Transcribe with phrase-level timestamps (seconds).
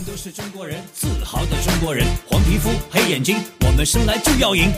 [0.00, 4.72] 们都是中国人，自豪的中国人，黄皮肤黑眼睛，我们生来就要赢。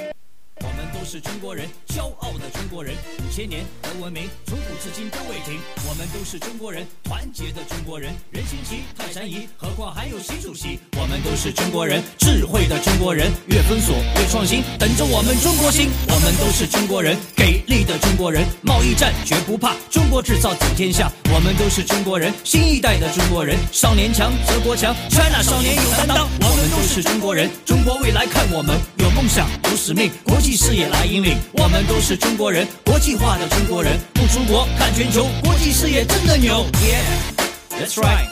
[0.56, 5.58] 我们都是国人，骄傲的中国人，五千年的文明，从古至今都未停。
[5.88, 10.78] 我们都是中国人，团结的中国人，人心齐，泰山移，何况还有习主席。
[10.96, 15.90] 我们都是中国人，智慧的中国人，越封锁越创新，等着我们中国心。
[16.06, 21.10] 我们都是中国人，给力的中国人，贸易战绝不怕，中国制造走天下。
[21.34, 26.28] 我们都是中国人，新一代的中国人，少年强则国强，China 少年有担当。
[26.40, 31.31] 我们都是中国人，中国未来看我们，有梦想有使命，国际视野来引领。
[31.52, 36.66] 我们都是中国人，国际化的中国人，不出国看全球，国际视野真的牛。
[36.82, 38.28] Yeah，that's right。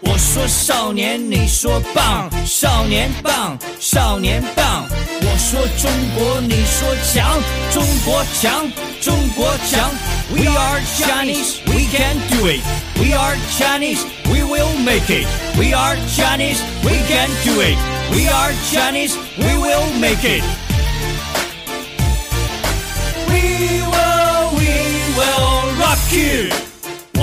[0.00, 4.86] 我说少年，你说棒，少年棒，少年棒。
[5.20, 9.90] 我说中国，你说强，中国强，中国强。
[10.30, 12.62] We are Chinese, we can do it.
[12.96, 15.26] We are Chinese, we will make it.
[15.58, 17.76] We are Chinese, we can do it.
[18.12, 20.42] We are Chinese, we will make it.
[23.28, 24.72] We will, we
[25.16, 26.65] will rock you.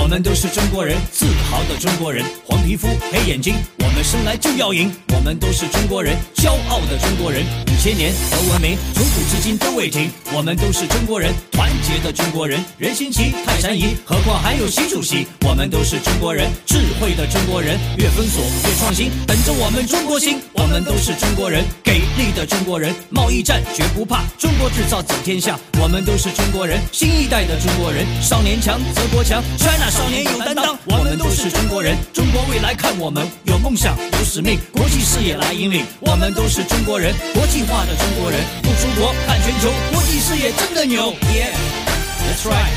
[0.04, 4.92] 我们都是中国人，自豪的中国人，黄皮肤黑眼睛，我们生来就要赢。
[5.14, 10.10] 我们都是中国人，骄傲的中国人，五千年的文明，从古至今都未停。
[10.34, 15.26] 我们都是中国人，团结的中国人，人心齐，泰山移，何况还有习主席。
[15.40, 20.38] 我们都是中国人，智慧的中国人，越封锁越创新，等着我们中国心。
[20.52, 25.58] 我们都是中国人，给力的中国人，贸易战绝不怕，中国制造走天下。
[25.80, 30.76] 我们都是中国人，新一代的中国人，少年强则国强，China 少年有担当。
[30.86, 35.86] 我们都是中国人，中国未来看我们，有梦想有使命，国际视野来引领。
[36.00, 41.14] 我们都是中国人，国际化的中国人，不出国看全球，国际视野真的牛。
[41.30, 42.74] Yeah，that's right。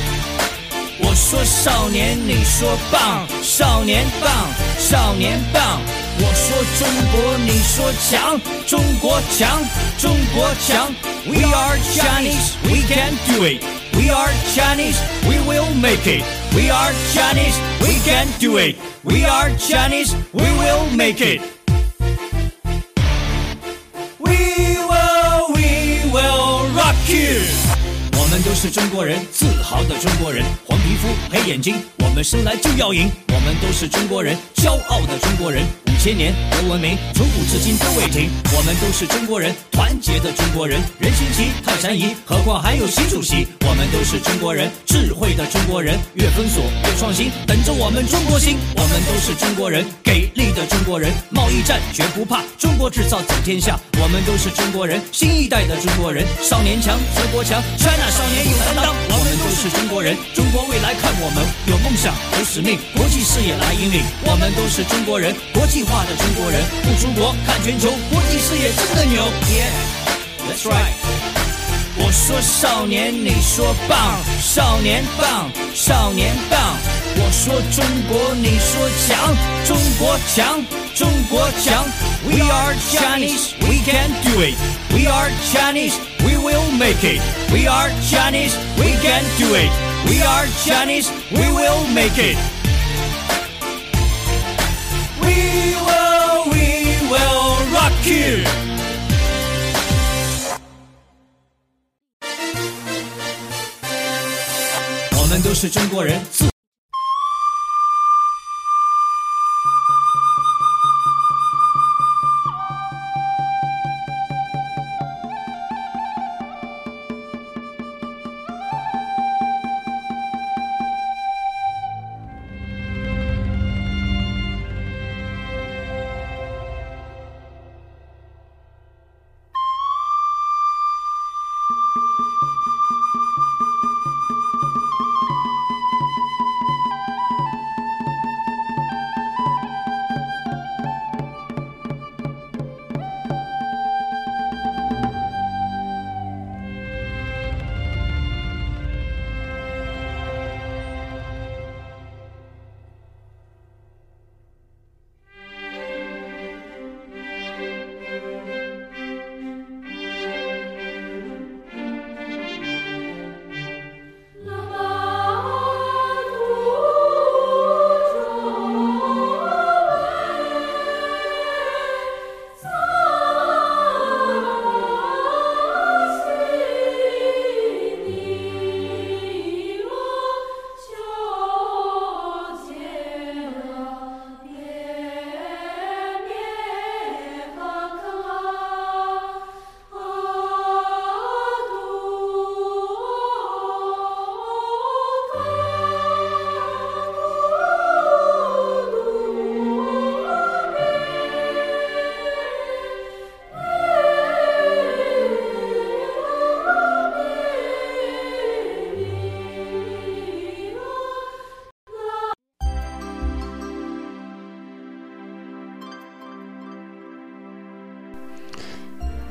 [1.00, 4.32] 我说少年，你说棒，少年棒，
[4.78, 5.82] 少年棒。
[6.20, 9.62] 我说中国，你说强，中国强，
[10.00, 10.92] 中国强。
[11.28, 13.62] We are Chinese, we can do it.
[13.94, 14.98] We are Chinese,
[15.28, 16.24] we will make it.
[16.56, 18.76] We are Chinese, we can do it.
[19.04, 21.42] We are Chinese, we will make it.
[28.58, 33.08] 是中国人，自豪的中国人，黄皮肤黑眼睛，我们生来就要赢。
[33.28, 38.32] 我们都是中国人，骄傲的中国人，五千年的文明，从古至今都未停。
[38.58, 43.48] 我们都是中国人，团结的中国人，人心齐，泰山移，何况还有习主席。
[43.62, 48.58] 我们都是中国人，智慧的中国人，越封锁越创新，等着我们中国心。
[48.76, 53.80] 我们都是中国人，给力的中国人，贸易战绝不怕，中国制造走天下。
[54.02, 58.96] 我们都是中国人，新一代的中国人，少年强则国强，China 少年有担当。
[59.10, 64.04] 我们都是中国人，中国未来看我们，有梦想有使命，国际视野来引领。
[64.26, 69.24] 我们都是中国人，国际化的中国人，不出国看全球，国际视野真的牛。
[69.52, 71.37] Yeah，that's right。
[71.97, 76.77] 我说少年，你说棒，少年棒，少年棒。
[77.15, 79.37] 我说中国，你说强，
[79.67, 81.85] 中国强，中国强。
[82.25, 84.57] We are Chinese, we can do it.
[84.91, 85.95] We are Chinese,
[86.25, 87.21] we will make it.
[87.53, 89.71] We are Chinese, we can do it.
[90.07, 92.37] We are Chinese, we will make it.
[95.21, 98.45] We will, we will rock you.
[105.38, 106.20] 们都是中国人，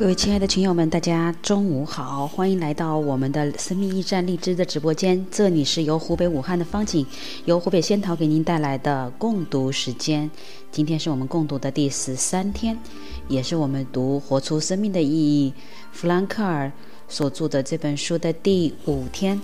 [0.06, 5.26] 各位亲爱的群友们，大家中午好，欢迎来到我们的生命驿站荔枝的直播间。
[5.32, 7.04] 这里是由湖北武汉的方景，
[7.44, 10.30] 由湖北仙桃给您带来的共读时间。
[10.70, 12.78] 今天是我们共读的第十三天，
[13.26, 15.52] 也是我们读《活出生命的意义》
[15.90, 16.70] 弗兰克尔
[17.08, 19.40] 所著的这本书的第五天。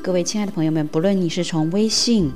[0.00, 2.32] 各位亲爱的朋友们，不论你是从微信，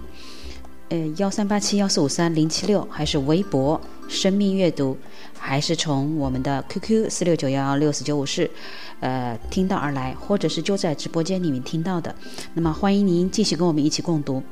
[0.88, 4.96] 呃幺三八七幺四五三零七六，还是微博生命阅读。
[5.40, 8.50] 还是从我们的 QQ 四六九幺幺六四九五四，
[8.98, 12.12] 呃，听到而来，或者是就在直播间里面听到的。
[12.54, 14.42] 那么欢迎您继续跟我们一起共读。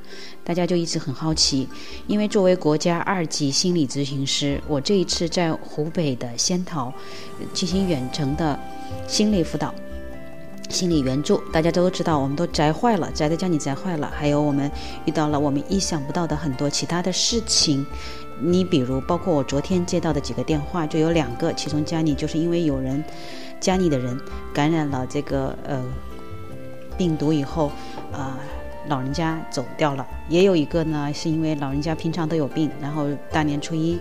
[0.45, 1.69] 大家就一直很好奇，
[2.07, 6.95] 因为作为国家二级心理咨询师，我这一次在湖北的仙桃
[7.53, 8.57] 进行远程的
[9.09, 9.75] 心理辅导、
[10.69, 11.43] 心理援助。
[11.53, 14.71] 大家都知道，我们都宅坏了，宅在家里宅坏了，还有我们
[15.05, 17.85] 遇到了我们意想不到的很多其他的事情。
[18.41, 23.03] 你比如，包括我昨天接到的几个电话，就有两个，其中家里就是因为有人
[23.59, 24.19] 家里的人
[24.53, 25.83] 感染了这个呃
[26.99, 27.73] 病毒以后，
[28.13, 28.39] 啊
[28.89, 33.99] 老人家走掉了；也有一个呢，是因为老人家平常都有病，然后大年初一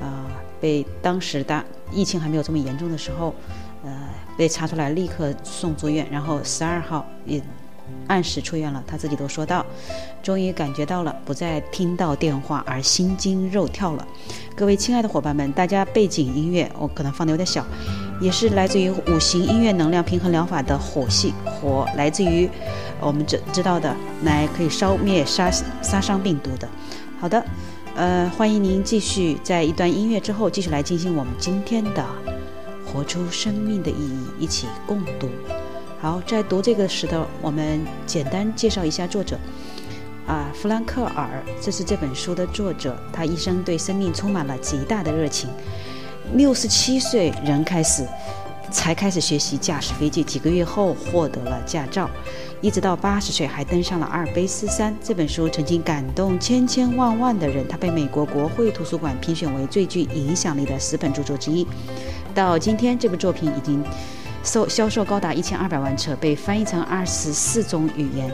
[0.00, 0.26] 啊
[0.60, 3.34] 被当时大疫情还没有这么严重的时候，
[3.84, 3.90] 呃
[4.36, 7.42] 被查出来立刻送住院，然后十二号也。
[8.08, 9.64] 按时出院了，他自己都说到，
[10.22, 14.06] 终于感觉到了不再听到电话而心惊肉跳了。
[14.54, 17.64] 各位亲爱的伙伴们，大家背景音乐我可能放的有点小，
[18.20, 22.48] 也是来自于五行音乐能量平衡疗法的火系火，来自于
[23.00, 26.68] 我们知知道的，来可以烧灭杀杀伤病毒的。
[27.18, 27.42] 好的，
[27.94, 32.04] 呃，欢迎您继续在一段音乐之后继续来进行我们今天的
[32.84, 35.28] 活出生命的意义，一起共读。
[36.02, 39.38] 好，在读这个时的，我们简单介绍一下作者，
[40.26, 43.00] 啊，弗兰克尔，这是这本书的作者。
[43.12, 45.48] 他一生对生命充满了极大的热情。
[46.34, 48.04] 六十七岁人开始，
[48.68, 52.10] 才开始学习驾驶飞机，几个月后获得了驾照，
[52.60, 54.92] 一直到八十岁还登上了阿尔卑斯山。
[55.00, 61.64] 这本书曾经感动千千万万的人，他被美国国会图书馆评选为最具影响力的十本著作之一。
[62.34, 63.80] 到今天，这部作品已经。
[64.42, 68.30] 售销售高达一千二百万册，被翻译成二十四种语言。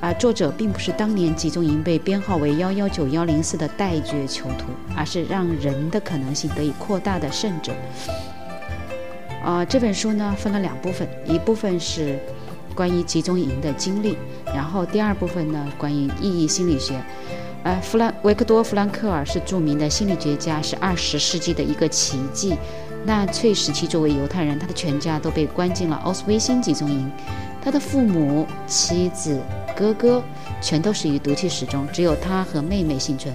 [0.00, 7.72] 而作者并不是当年集中营被编号为幺幺九幺零四的待决囚徒，而是让人的可能性得以扩大的胜者。
[9.42, 12.18] 啊，这本书呢分了两部分，一部分是
[12.74, 17.02] 关于集中营的经历，然后第二部分呢关于意义心理学。
[17.62, 22.54] 呃，弗兰维克多·弗兰克尔是著名的心理学家，是二十世纪的一个奇迹。
[23.04, 27.10] 纳粹时期，作为犹太人，他的全家都被关进了奥斯维辛集中营。
[27.62, 29.40] 他的父母、妻子、
[29.76, 30.22] 哥哥
[30.60, 33.34] 全都死于毒气室中，只有他和妹妹幸存。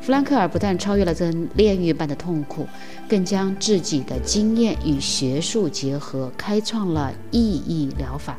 [0.00, 2.66] 弗兰克尔不但超越了这炼狱般的痛苦，
[3.08, 8.38] 更将自己的经验与学术结合，开创了意义疗法，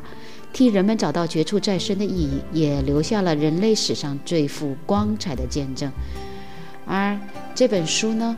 [0.52, 5.90] 替人们找到绝处再生的意义，也留下了人类史上最富光彩的见证。
[6.84, 7.18] 而
[7.54, 8.36] 这本书呢，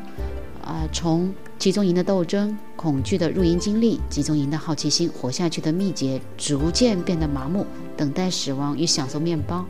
[0.62, 7.64] 啊，从集中营的斗争、恐惧的入营经历、集中营的好奇心、活下去的秘诀，逐渐变得麻木，
[7.96, 9.64] 等待死亡与享受面包。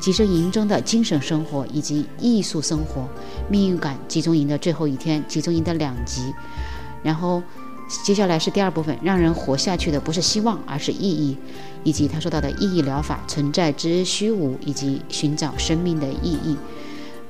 [0.00, 3.08] 集中营中的精神生活以及艺术生活，
[3.48, 3.98] 命运感。
[4.06, 6.32] 集中营的最后一天，集中营的两极。
[7.02, 7.42] 然后，
[8.04, 11.36] 接下来是第二部分，让人活下去的不是希望，而是意义，
[11.82, 16.56] 以及他说到的意义疗法、存在之虚无，以及寻找生命的意义。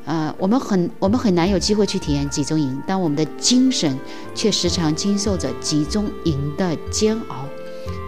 [0.04, 3.98] 呃，我们很我们很难有机会去体验集中营，但我们的精神
[4.34, 7.46] 却时常经受着集中营的煎熬。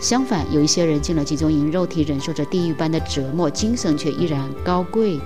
[0.01, 5.21] 相反，有一些人进了集中营，肉体忍受着地狱般的折磨，精神却依然高贵、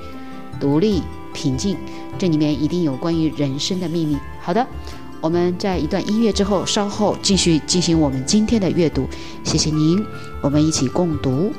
[0.61, 1.77] 独立、平静。
[2.19, 4.17] 这里面一定有关于人生的秘密。
[4.41, 4.67] 好的，
[5.21, 9.09] 我们在一段音乐之后，稍后继续进行我们今天的阅读。
[9.43, 10.05] 谢谢您，
[10.43, 11.53] 我们一起共读。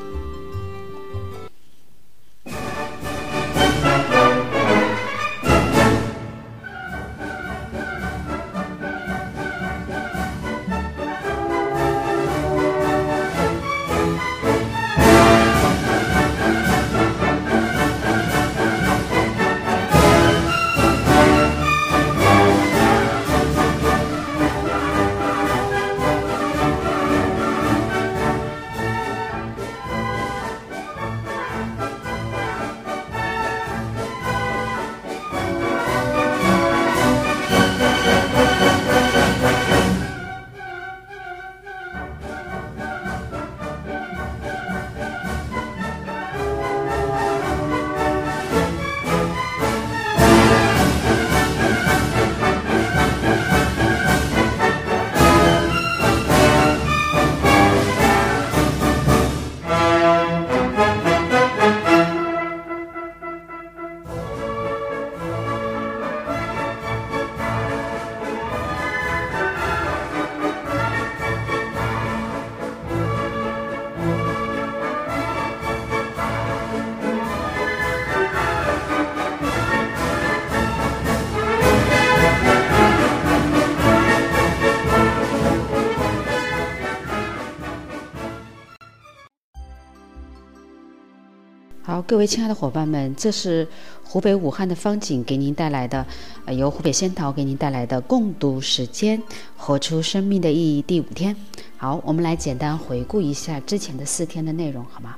[91.90, 93.68] 好各位亲爱的伙伴们，这是
[94.04, 96.06] 湖北武汉的方景给您带来的，
[96.46, 99.20] 呃，由湖北仙桃给您带来的共读时间，
[99.58, 101.36] 活出生命的意义第五天。
[101.78, 105.18] 好，我们来简单回顾一下之前的四天的内容，好吗？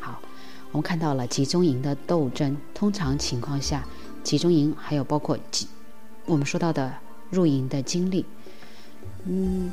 [0.00, 0.20] 好，
[0.72, 3.86] 我们看到了集中营的斗争，通常情况下，
[4.24, 5.68] 集中营还有包括集
[6.26, 6.92] 我们说到的
[7.30, 8.24] 入营的经历，
[9.24, 9.70] 嗯。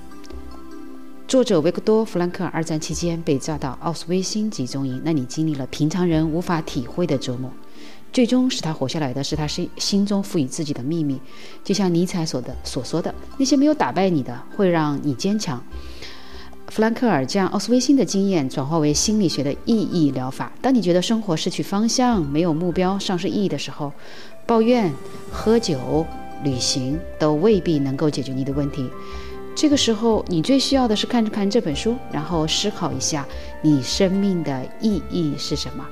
[1.36, 7.51] 作者维克多·弗兰克尔二战期间被抓到奥斯威辛集中营，那里经历了平常人无法体会的折磨。
[8.13, 11.20] 最终使他活下来的是他心心中赋予自己的秘密，
[11.62, 15.62] 就像尼采所的所说的：“那些没有打败你的，会让你坚强。”
[16.72, 20.50] 弗兰克尔将奥斯威辛的经验转化为心理学的意义疗法。
[20.62, 23.92] 当你觉得生活失去方向、没有目标、丧失意义的时候，
[24.48, 24.89] 抱怨、
[25.30, 26.06] 喝酒、
[26.46, 28.89] 旅行都未必能够解决你的问题。
[29.56, 33.26] 这个时候，你最需要的是看着看这本书，然后思考一下
[33.62, 35.86] 你生命的意义是什么。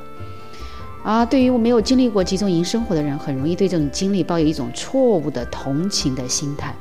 [1.04, 6.76] 啊，对于我没有经历过集中营生活的人，很容易对这种经历抱有一种错误的同情的心态。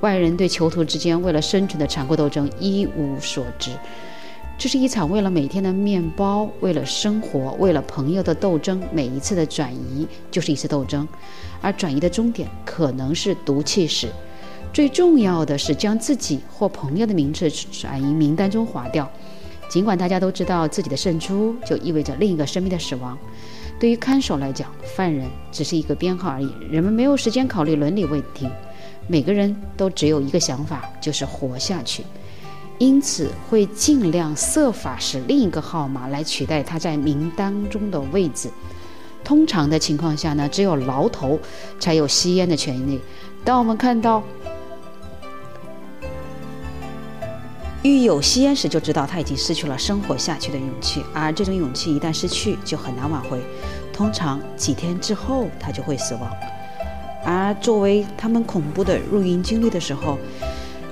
[0.00, 3.70] 外人对囚徒之间为了生存的残酷斗争一无所知，
[4.58, 8.82] 这是一场为了每天的面包、为了生活、为了朋友的斗争。
[8.92, 11.06] 每一次的转移就是一次斗争，
[11.60, 14.08] 而转移的终点可能是毒气室。
[14.76, 19.10] 最重要的是将自己或朋友的名字转移名单中划掉，
[19.70, 23.16] 尽管大家都知道自己的胜出就意味着另一个生命的死亡。
[23.80, 26.52] 对于看守来讲，犯人只是一个编号而已。
[26.70, 28.46] 人们没有时间考虑伦理问题，
[29.08, 32.04] 每个人都只有一个想法，就是活下去，
[32.76, 38.50] 因此会尽量设法使另一个号码来取代他在名单中的位置。
[39.24, 41.40] 通常的情况下呢，只有牢头
[41.80, 43.00] 才有吸烟的权利。
[43.42, 44.22] 当我们看到。
[47.82, 53.40] 遇有吸烟时，就知道他已经失去了生活下去的勇气，而这种勇气一旦失去，就很难挽回。
[53.92, 56.30] 通常几天之后，他就会死亡。
[57.24, 60.18] 而作为他们恐怖的入营经历的时候，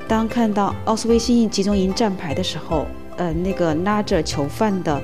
[0.07, 2.87] 当看到奥斯威辛集中营站牌的时候，
[3.17, 5.01] 呃，那个拉着囚犯的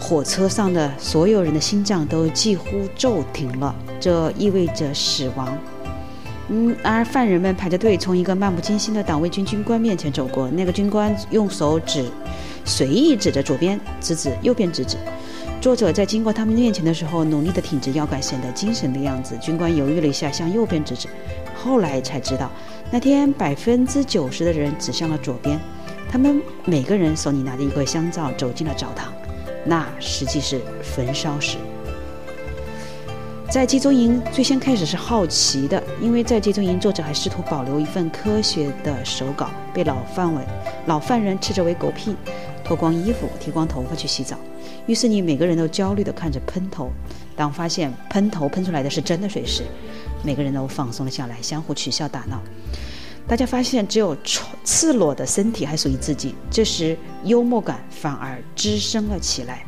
[0.00, 5.56] 火车上的所有人的心脏都几乎骤停了，这意味着死亡。
[6.52, 12.04] 嗯，而犯人们排着队从一个漫不经心的党卫军军官面前走过，那个军官用手指，
[12.64, 14.96] 随意指着左边，指指右边，指指。
[15.60, 19.36] 作者在经过他们面前的时候，努力地挺直腰杆，显得精神的样子。
[19.38, 21.06] 军官犹豫了一下，向右边指指，
[21.54, 22.50] 后来才知道，
[22.90, 25.56] 那天百分之九十的人指向了左边。
[26.10, 29.12] 他们每个人手里拿着一个香皂，走进了澡堂，
[29.64, 31.58] 那实际是焚烧室。
[33.50, 39.50] 在集中营最先开始是好奇的，因为在集中营，作者还试图保留一份科学的手稿。
[39.74, 40.46] 被老犯人
[40.86, 42.14] 老犯人斥责为狗屁，
[42.62, 44.36] 脱光衣服、剃光头发去洗澡。
[44.86, 46.92] 于是你每个人都焦虑地看着喷头。
[47.34, 49.64] 当发现喷头喷出来的是真的水时，
[50.22, 52.40] 每个人都放松了下来，相互取笑打闹。
[53.26, 54.16] 大家发现只有
[54.64, 59.64] 赤裸的身体还属于自己，这时幽默感反而滋生了起来。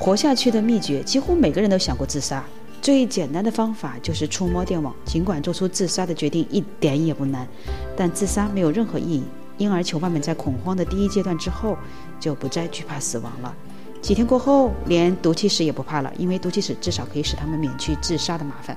[0.00, 2.42] 活下去的秘诀，几乎每个人都想过自杀。
[2.80, 4.94] 最简单的方法就是触摸电网。
[5.04, 7.46] 尽管做出自杀的决定一点也不难，
[7.94, 9.22] 但自杀没有任何意义。
[9.58, 11.76] 因而囚犯们在恐慌的第一阶段之后，
[12.18, 13.54] 就不再惧怕死亡了。
[14.00, 18.74] 几天过后，连毒气室也不怕了，因为毒气室至少可以使他们免去自杀的麻烦。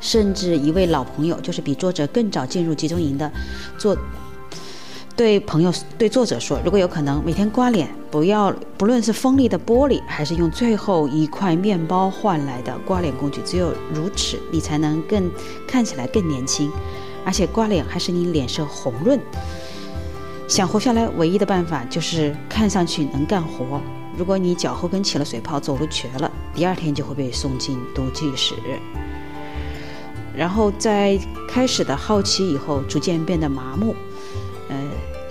[0.00, 3.30] 甚至一位老朋友，就是比作者更早进入集中营的
[3.76, 3.94] 做。
[5.18, 15.28] 对朋友、对作者说：“如果有可能，每天刮脸，不要不论是锋利的玻璃，还是用最后一块面包换来的刮脸工具，只有如此，你才能更
[15.66, 16.70] 看起来更年轻，
[17.24, 19.18] 而且刮脸还使你脸色红润。
[20.46, 23.80] 想活下来，唯一的办法就是看上去能干活。
[24.16, 28.54] 如果你脚后跟起了水泡，走路瘸了，第二天就会被送进毒气室。
[30.32, 33.96] 然后在开始的好奇以后，逐渐变得麻木。”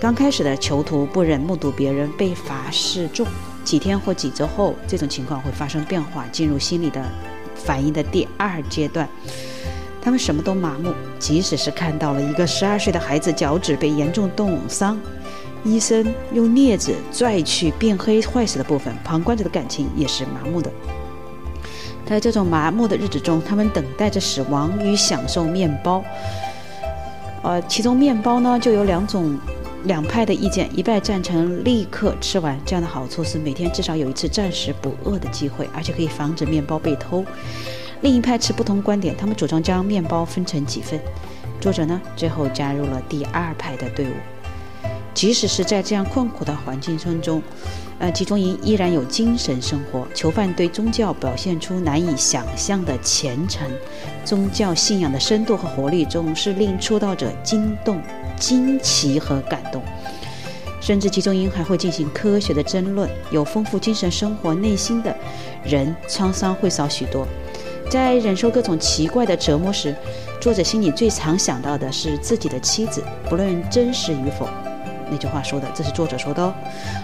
[0.00, 3.26] 刚开始的囚徒不忍目睹别人被罚示众，
[3.64, 7.04] 几天或几周后，这种情况会发生变化，进入心理的
[7.56, 9.08] 反应的第二阶段。
[10.00, 14.96] 他们什么都麻木，即使是看到了一个十二岁的孩子脚趾被严重冻伤，
[15.64, 20.70] 医生用镊子拽去变黑坏死的部分，旁观者的感情也是麻木的。
[22.06, 26.04] 在这种麻木的日子中，他们等待着死亡与享受面包。
[27.42, 29.36] 呃，其中面包呢，就有两种。
[29.84, 37.24] 两派的意见，一派赞成立刻吃完，这样的好处是每天至少有一次暂时不饿的机会，而且可以防止面包被偷。
[38.00, 41.00] 另一派持不同观点，他们主张将面包分成几份。
[41.60, 44.12] 作者呢，最后加入了第二派的队伍。
[45.14, 47.42] 即使是在这样困苦的环境当中，
[47.98, 50.06] 呃，集中营依然有精神生活。
[50.14, 53.68] 囚犯对宗教表现出难以想象的虔诚，
[54.24, 58.00] 宗教信仰的深度和活力总是令出道者惊动、
[58.38, 59.82] 惊奇和感动。
[60.80, 63.10] 甚至集中营还会进行科学的争论。
[63.30, 65.14] 有丰富精神生活内心的
[65.64, 67.26] 人，沧桑会少许多。
[67.90, 69.94] 在忍受各种奇怪的折磨时，
[70.40, 74.48] 作者心里最常想到的是自己的妻子，不论真实与否。
[75.10, 76.54] 那句话说的，这是作者说的哦。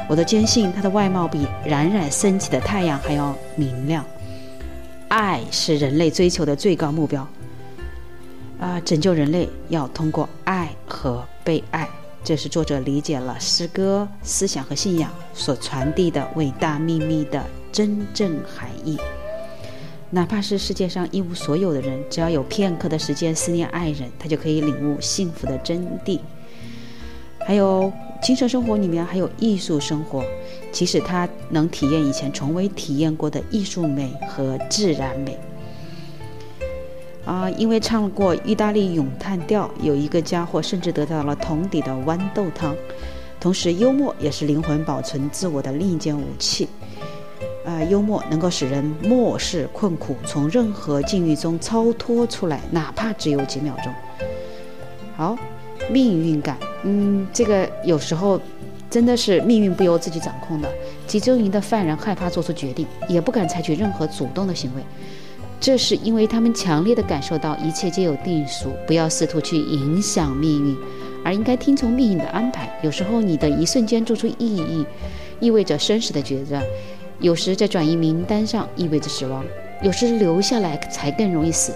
[0.08, 4.04] 我都坚信她的外貌比冉冉升起的太阳还要明亮。
[5.08, 7.26] 爱是人类追求的最高目标。
[8.64, 11.86] 啊，拯救人类要通过爱和被爱，
[12.24, 18.96] 这是作者理解了诗歌、思想和信仰所传递的伟大秘密的真正含义。
[20.08, 26.18] 哪怕是世界上一无所有的人，只要有片刻的时间思念爱人，他就可以领悟幸福的真谛。
[27.46, 30.24] 还有精神生活里面还有艺术生活，
[30.72, 35.38] 即使他能体验以前从未体验过的艺术美和自然美。
[37.24, 42.74] 啊，因为唱过意大利咏叹调，有一个家伙甚至得到了桶底的豌豆汤。
[43.40, 46.68] 同时，幽默也是灵魂保存自我的另一件武器。
[47.64, 53.92] 啊，幽默能够使人漠视困苦，从任何境遇中超脱出来，哪怕只有几秒钟。
[55.16, 55.38] 好。
[55.90, 58.40] 命运感，嗯，这个有时候
[58.88, 60.72] 真的是命运不由自己掌控的。
[61.06, 64.82] 集中营的犯人害怕做出决定，也不敢采取任何主动的行为，
[65.60, 70.76] 这是因为他们强烈的感受到一切皆有定数，不要试图去影响命运，
[71.24, 72.70] 而应该听从命运的安排。
[72.82, 74.84] 有时候你的一瞬间做出意义，
[75.40, 76.62] 意味着生死的决断；
[77.18, 79.42] 有时在转移名单上意味着死亡；
[79.82, 81.72] 有时留下来才更容易死。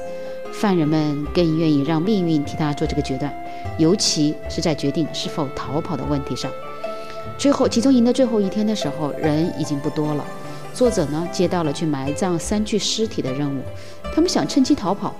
[0.52, 3.32] 犯人们更愿意让命运替他做这个决断，
[3.78, 6.50] 尤其是在决定是否逃跑的问题上。
[7.36, 10.24] 最后，集中营的最后一天的时候，人已经不多了。
[10.78, 13.60] 作者呢，接到了去埋葬三具尸体的任务。
[14.14, 15.12] 他们想趁机逃跑，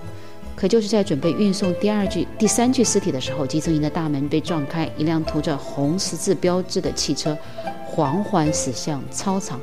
[0.54, 7.36] 可就是在准备运送第二具、第三具尸体的时候，集中营的大门被撞开，一辆涂着红十字标志的汽车
[7.84, 9.60] 缓缓驶向操场。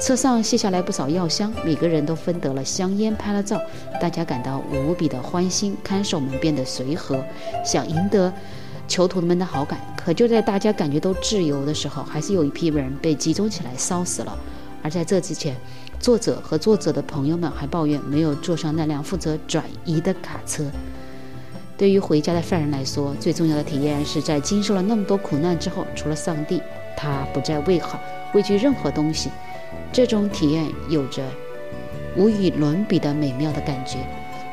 [0.00, 3.56] 车上卸下来不少药箱，每个人都分得了香烟，拍了照，
[4.00, 5.76] 大家感到无比的欢欣。
[5.84, 7.22] 看守们变得随和，
[7.64, 8.32] 想赢得
[8.88, 9.78] 囚徒们的好感。
[9.96, 14.36] 可就在大家感觉都自由的时候，还是有一批人被集中起来烧死了。
[14.86, 15.56] 而在这之前，
[15.98, 20.62] 作者和作者的朋友们还抱怨没有坐上那辆负责转移的卡车。
[21.76, 26.62] 对于回家的犯人来说，最重要的体验是在经受了那么多苦难之后，除了上帝，
[26.96, 27.98] 他不再畏好
[28.32, 29.28] 畏惧任何东西。
[29.92, 31.20] 这种体验有着
[32.16, 33.98] 无与伦比的美妙的感觉。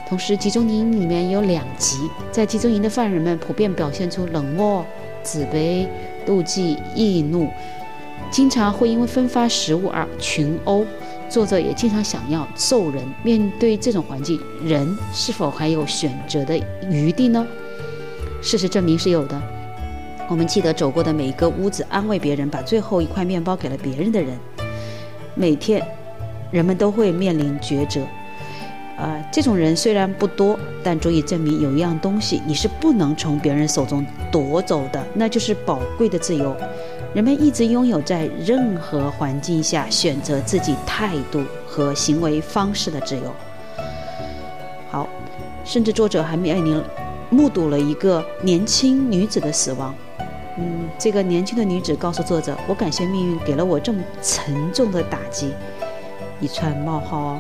[0.10, 4.84] 同时，集中营里面有两极，在集中营的犯人们普遍表现出冷漠、
[5.22, 5.88] 自卑、
[6.26, 7.52] 妒忌、易怒，
[8.34, 10.84] 经常会因为分发食物而群殴。
[11.30, 13.04] 作者也经常想要揍人。
[13.22, 17.46] 面对这种环境，人是否还有选择的余地呢？
[18.42, 19.40] 事实证明是有的。
[20.28, 24.36] 我们记得走过的每一个屋子，安慰别人，把最后一块面包给了别人的人。
[25.36, 25.86] 每天，
[26.50, 28.02] 人们都会面临抉择，
[28.98, 36.56] 啊，这种人虽然不多，但足以证明有一样东西你是不能从别人手中夺走的，那就是宝贵的自由。
[37.14, 43.24] 人们一直拥有在任何环境下选择自己态度和行为方式的自由。
[44.90, 45.08] 好，
[45.64, 46.82] 甚至作者还面临
[47.30, 49.94] 目睹了一个年轻女子的死亡。
[50.58, 55.52] 嗯，这个年轻的女子告诉作者：“我感谢命运给了我这么沉重的打击。”
[56.42, 57.40] 一串冒号，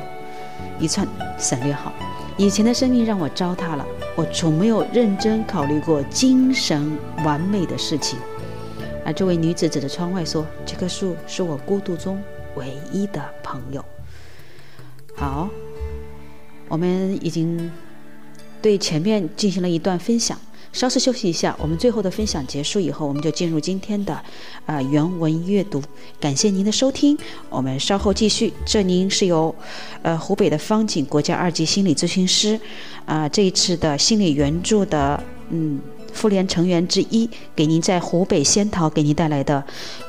[0.79, 1.07] 一串
[1.37, 1.91] 省略号。
[2.37, 8.17] 以前的生命让我糟蹋了，我从没有认真考虑过精神完美的事情。
[9.05, 12.21] 而这位女子指着窗外说：“这棵树是我孤独中
[12.55, 13.83] 唯一的朋友。”
[15.15, 15.49] 好，
[16.67, 17.71] 我们已经
[18.61, 20.39] 对前面进行了一段分享。
[20.71, 24.19] 稍事休息一下，我们最后的分享结束以后，我们就进入今天的
[24.65, 25.79] 啊原文阅读。
[26.19, 27.15] 感谢您的收听，
[27.47, 28.51] 我们稍后继续。
[28.65, 29.53] 这您是由
[30.01, 32.59] 呃湖北的方景国家二级心理咨询师
[33.05, 35.79] 啊这一次的心理援助的嗯
[36.13, 39.63] 妇联成员之一，给您在湖北仙桃给您带来的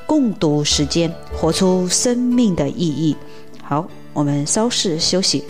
[0.06, 3.16] 共读时间，活出生命的意义。
[3.62, 5.42] 好，我们稍事休息。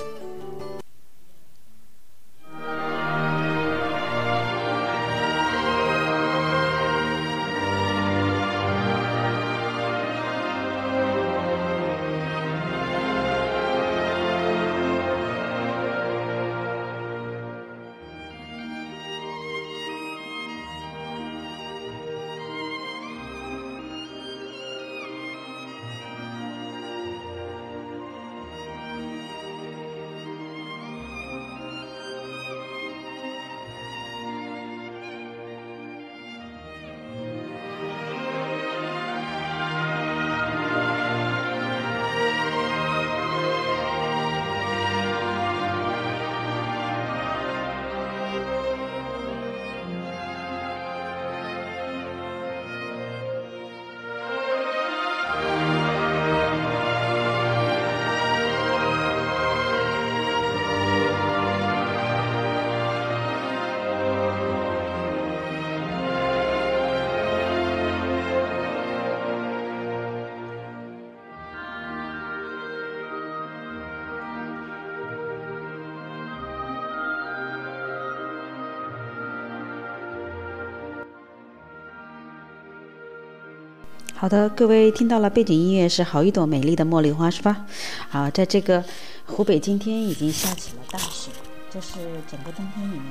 [84.17, 87.67] 好的，各位听到了背景音乐是好一朵美丽的茉莉花是吧？
[88.09, 88.83] 好，在这个
[89.27, 91.31] 湖北今天已经下起了大雪，
[91.69, 91.99] 这是
[92.31, 93.05] 整个冬天里面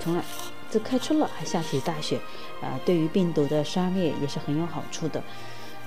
[0.00, 0.22] 从来
[0.68, 2.18] 这开春了还下起大雪，
[2.60, 5.22] 啊，对于病毒的杀灭也是很有好处的。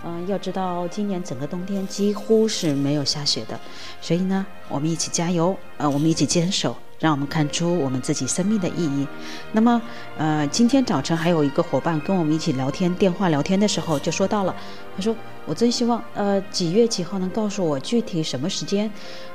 [0.04, 3.60] 嗯，要知道今年整个冬天几乎是没有下雪的，
[4.02, 6.76] 所以呢，我们一起加油，呃，我们一起坚守。
[6.98, 9.06] 让我们看出我们自己生命的意义。
[9.52, 9.82] 那么，
[10.18, 14.56] 呃，今天早晨还有一个伙伴跟我们一起聊天，电话聊天的时候就说到了，
[14.96, 15.14] 他说
[15.46, 18.90] ：“我真希望，呃，几月几号能告诉我具体什么时间，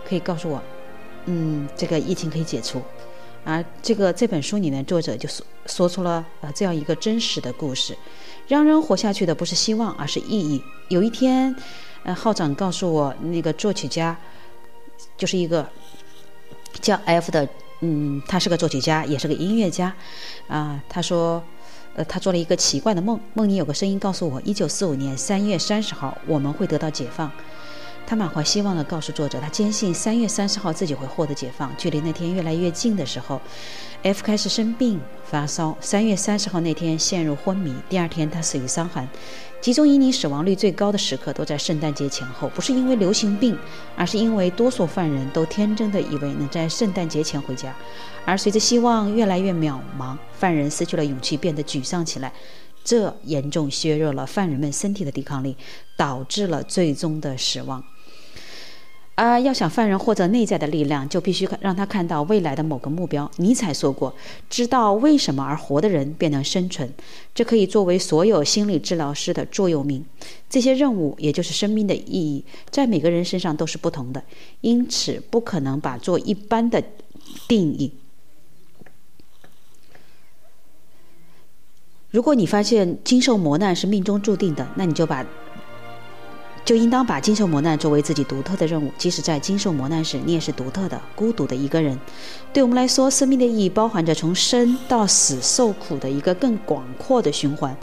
[0.09, 0.61] 可以告诉我，
[1.27, 2.83] 嗯，这个疫情可以解除。”
[3.45, 7.97] 啊，这个这本书里面作者就说说出了呃这样一个真实的故事：
[8.51, 10.61] 让人活下去的不是希望，而是意义。
[10.89, 11.55] 有一天，
[12.03, 14.17] 呃，号长告诉我，那个作曲家
[15.17, 15.67] 就是一个。
[16.81, 17.47] 叫 F 的，
[17.81, 19.93] 嗯，他是个作曲家，也是个音乐家，
[20.49, 21.43] 啊，他说，
[21.95, 27.31] 呃，他做了一个奇怪的梦，梦里有个声音告诉我，一九四五年三月三十号我们会得到解放。
[28.11, 31.71] 他满怀希望地告诉作者，他坚信三月三十号自己会获得解放。
[31.79, 33.41] 距离那天越来越近的时候
[34.03, 35.79] ，F 开始生病发烧。
[35.81, 39.09] 三月三十号那天陷入昏迷，第二天他死于伤寒。
[39.61, 43.57] 集中营里死亡率最高的时刻都在圣诞节前后，不是因为流行病，
[43.95, 47.73] 而是因为多数犯人都天真的以为能在圣诞节前回家。
[48.25, 52.33] 而随着希望越来越渺茫，犯人失去了勇气，变得沮丧起来。
[52.83, 55.57] 这严重削弱了犯人们身体的抵抗力，
[55.97, 57.85] 导致了最终的死亡。
[59.21, 63.31] 啊，要想犯人获得内在的力量，就必须让他看到未来的某个目标。
[63.37, 64.15] 尼采说过
[64.49, 66.91] ：“知道为什么而活的人便能生存。”
[67.35, 70.03] 这可以作为所有心理治疗师的座右铭。
[70.49, 74.25] 这些任务，也就是生命的意义，在每个人身上都是不同的，
[74.63, 76.83] 因此不可能把做一般的
[77.47, 77.93] 定义。
[82.11, 85.27] 如果你发现经受磨难是命中注定的，那你就把。
[86.71, 91.99] 就应当把经受磨难作为自己独特的任务，即使在经受磨难时，你也是独特的、孤独的一个人。
[92.53, 97.77] 对我们来说，生命的意义包含着从生到死受苦的一个更广阔的循环。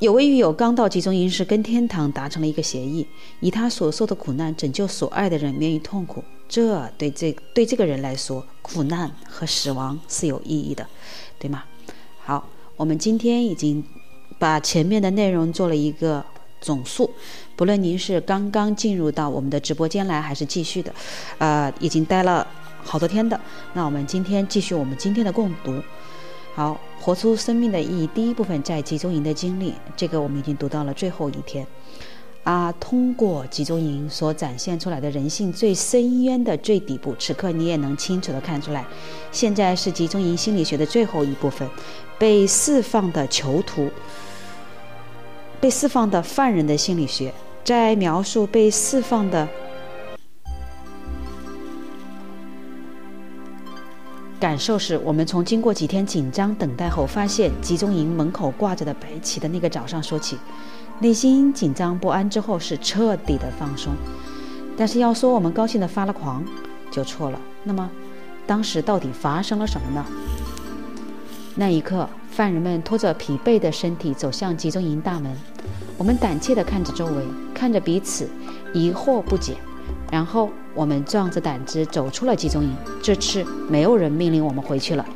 [0.00, 3.06] 有位狱友刚到集中营时，跟天堂达成了一个协议，
[3.38, 6.24] 以他所受的苦难拯救所爱的人免于痛苦。
[6.48, 10.84] 这对这对这个人来说，苦难和死亡是有意义的，
[11.38, 11.62] 对吗？
[12.24, 13.84] 好，我们今天已经
[14.40, 16.24] 把前面的内容做了一个。
[16.60, 17.10] 总数，
[17.56, 20.92] 不论您是刚刚进入到我们的直播间来，还是继续的，
[21.38, 22.46] 呃，已经待了
[22.82, 23.40] 好多天的，
[23.74, 25.80] 那我们今天继续我们今天的共读。
[26.54, 31.66] 好，活出生命的意义，第一部分在集中营的经历，这个我们已经读到了最后一天。
[32.44, 38.84] 啊，通过集中营所展现出来的人性最深渊的最底部，此刻你也能清楚的看出来，
[39.32, 41.66] 现在是集中营心理学的最后一部分，
[42.18, 43.88] 被释放的囚徒。
[45.64, 47.32] 被释放的犯人的心理学，
[47.64, 49.48] 在描述被释放的
[54.38, 60.36] 感受时，我们从经过几天紧张等待后，发现集中营门口挂着的白旗的那个早上说起。
[60.98, 63.94] 内心紧张不安之后，是彻底的放松。
[64.76, 66.44] 但是要说我们高兴的发了狂，
[66.90, 67.40] 就错了。
[67.62, 67.90] 那么，
[68.46, 70.04] 当时到底发生了什么呢？
[71.56, 75.32] 那一刻，犯人们拖着疲惫的身体走向集中营大门。
[75.96, 78.28] 我们胆怯地看着周围，看着彼此，
[78.72, 79.54] 疑惑不解。
[80.10, 82.74] 然后我们壮着胆子走出了集中营。
[83.00, 85.06] 这次没有人命令我们回去了，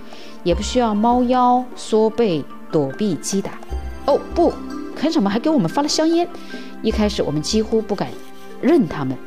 [0.44, 3.50] 也不需要猫腰缩背躲避击打。
[4.06, 4.52] 哦不，
[4.94, 5.28] 看什么？
[5.28, 6.28] 还给我们发了香烟。
[6.82, 8.08] 一开始我们几乎不敢
[8.60, 9.18] 认他们，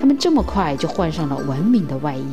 [0.00, 2.26] 他们这么快就换上了文明的外衣。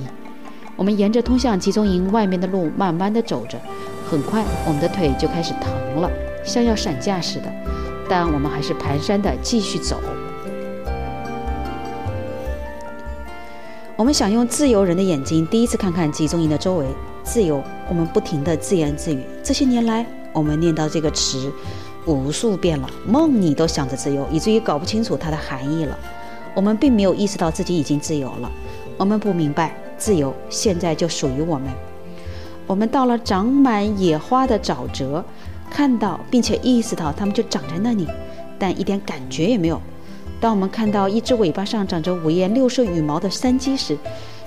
[0.75, 3.59] 我们沿着通向集中营外面的路慢慢地走着。
[4.13, 6.07] 很快，我们的腿就开始疼了，
[6.45, 7.51] 像要散架似的。
[8.07, 9.99] 但我们还是蹒跚的继续走。
[13.95, 16.85] 我们想用自由人的眼睛，第一次看看集中营的周围。
[17.23, 19.23] 自由，我们不停的自言自语。
[19.43, 21.51] 这些年来，我们念到这个词
[22.05, 25.97] 无数遍了，梦里都想着自由，以至于搞不清楚它的含义了。
[26.53, 28.51] 我们并没有意识到自己已经自由了。
[28.95, 31.71] 我们不明白，自由现在就属于我们。
[32.65, 35.23] 我们到了长满野花的沼泽，
[35.69, 38.07] 看到并且意识到它们就长在那里，
[38.57, 39.81] 但一点感觉也没有。
[40.39, 43.97] 当我们看到一只尾巴上长着五颜六色羽毛的山鸡时，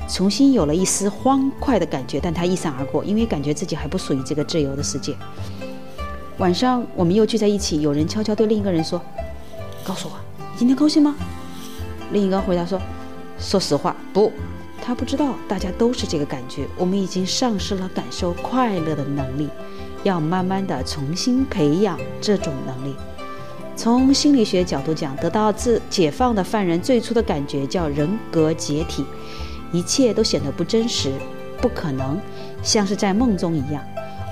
[0.09, 5.15] 重新有了一丝欢快的感觉，但它一闪而过，因为感觉自己还不属于这个自由的世界。
[6.39, 9.01] 晚上，我们又聚在一起，有人悄悄对另一个人说
[9.85, 11.17] ：“告诉我，你今天高兴吗？”
[12.13, 12.81] 另一个回答说
[13.39, 14.31] ：“说实话，不。”
[14.81, 16.67] 他不知道，大家都是这个感觉。
[16.77, 19.49] 我们已经丧失了感受快乐的能力，
[20.05, 22.95] 要慢慢的重新培养这种能力。
[23.75, 29.05] 从心理学角度讲，得到自解放的犯人最初的感觉叫人格解体，
[29.73, 31.13] 一切都显得不真实、
[31.61, 32.19] 不可能，
[32.63, 33.83] 像是在梦中一样。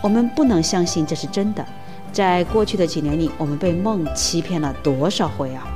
[0.03, 1.67] 我们不能相信这是真的。
[2.13, 5.67] 在过去的几年里，我们被梦欺骗了多少回啊！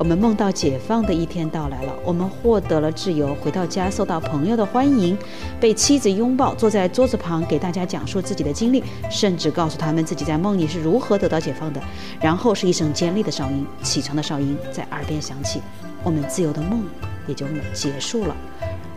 [0.00, 5.14] 我们梦到解放的一天到来了，我们获得了自由，回到家受到朋友的欢迎，
[5.60, 11.82] 被妻子拥抱，坐在桌子旁给大家讲述自己的经历，甚至告诉他们自己在梦里是如何得到解放的。
[12.18, 15.60] 然后是一声尖利的哨音，起床的哨音在耳边响起，
[16.02, 16.82] 我们自由的梦
[17.26, 18.34] 也就结束了。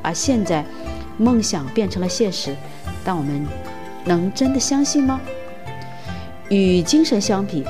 [0.01, 0.63] 而现在，
[1.17, 2.55] 梦想变成了现实，
[3.03, 3.45] 但我们
[4.05, 5.19] 能真的相信吗？
[6.47, 7.65] 与精神相比。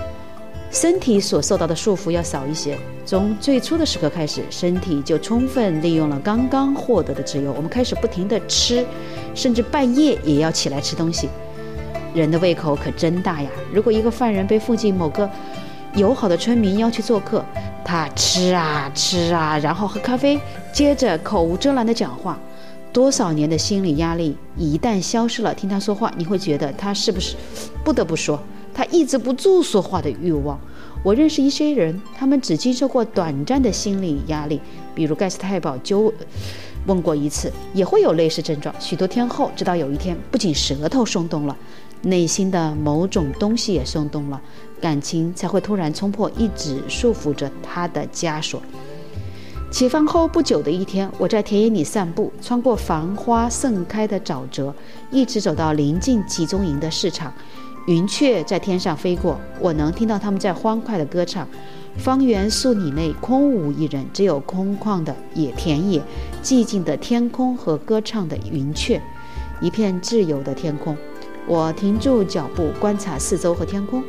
[0.69, 2.77] 身体所受到的束缚要少一些。
[3.13, 7.53] 从最初的时刻开始，身体就充分利用了刚刚获得的自由。
[7.53, 8.83] 我们开始不停地吃，
[9.35, 11.29] 甚至半夜也要起来吃东西。
[12.15, 13.47] 人的胃口可真大呀！
[13.71, 15.29] 如果一个犯人被附近某个
[15.93, 17.45] 友好的村民邀去做客，
[17.85, 20.39] 他吃啊吃啊，然后喝咖啡，
[20.73, 22.39] 接着口无遮拦地讲话。
[22.91, 27.35] 多少年的心理压力一旦消失了，听他说话，你会觉得他是不是
[27.83, 28.39] 不得不说？
[28.73, 30.59] 他抑制不住说话的欲望。
[31.03, 34.61] 我认识一些人，他们只经受过短暂的心理压力，
[34.95, 36.13] 比如盖斯太保就
[36.87, 38.73] 问过一次，也会有类似症状。
[38.79, 41.57] 许多天后，直到有一天，不仅舌头松动了，
[42.03, 44.41] 内心的某种东西也松动了，
[44.79, 48.61] 感情才会突然冲破一直束缚着他的枷锁。
[49.69, 54.73] 解放后不久的一天，我在田野里散步，穿过繁花盛开的沼泽，
[55.11, 57.33] 一直走到临近集中营的市场。
[57.85, 61.45] 云雀在天上飞过，我能听到它们在欢快的歌唱。
[61.97, 66.01] 方圆数里内空无一人，只有空旷的野田野、
[66.41, 69.01] 寂静的天空和歌唱的云雀，
[69.61, 70.95] 一片自由的天空。
[71.45, 74.01] 我停住脚步，观察四周和天空，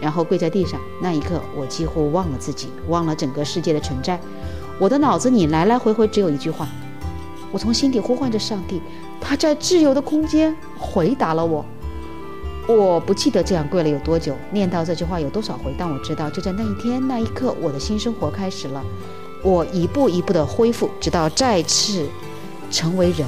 [0.00, 0.78] 然后跪在地上。
[1.00, 4.20] 那一刻，我几乎忘了自己，忘了整个世界的存在。
[4.78, 6.68] 我的脑子里来来回回只有一句话，
[7.52, 8.82] 我从心底呼唤着上帝，
[9.20, 11.64] 他在自由的空间回答了我。
[12.68, 18.84] 我不记得这样跪了有多久，念到这句话有多少回，但我知道就在那一天那一刻，我的新生活开始了。
[19.42, 22.06] 我一步一步的恢复，直到再次
[22.70, 23.26] 成为人。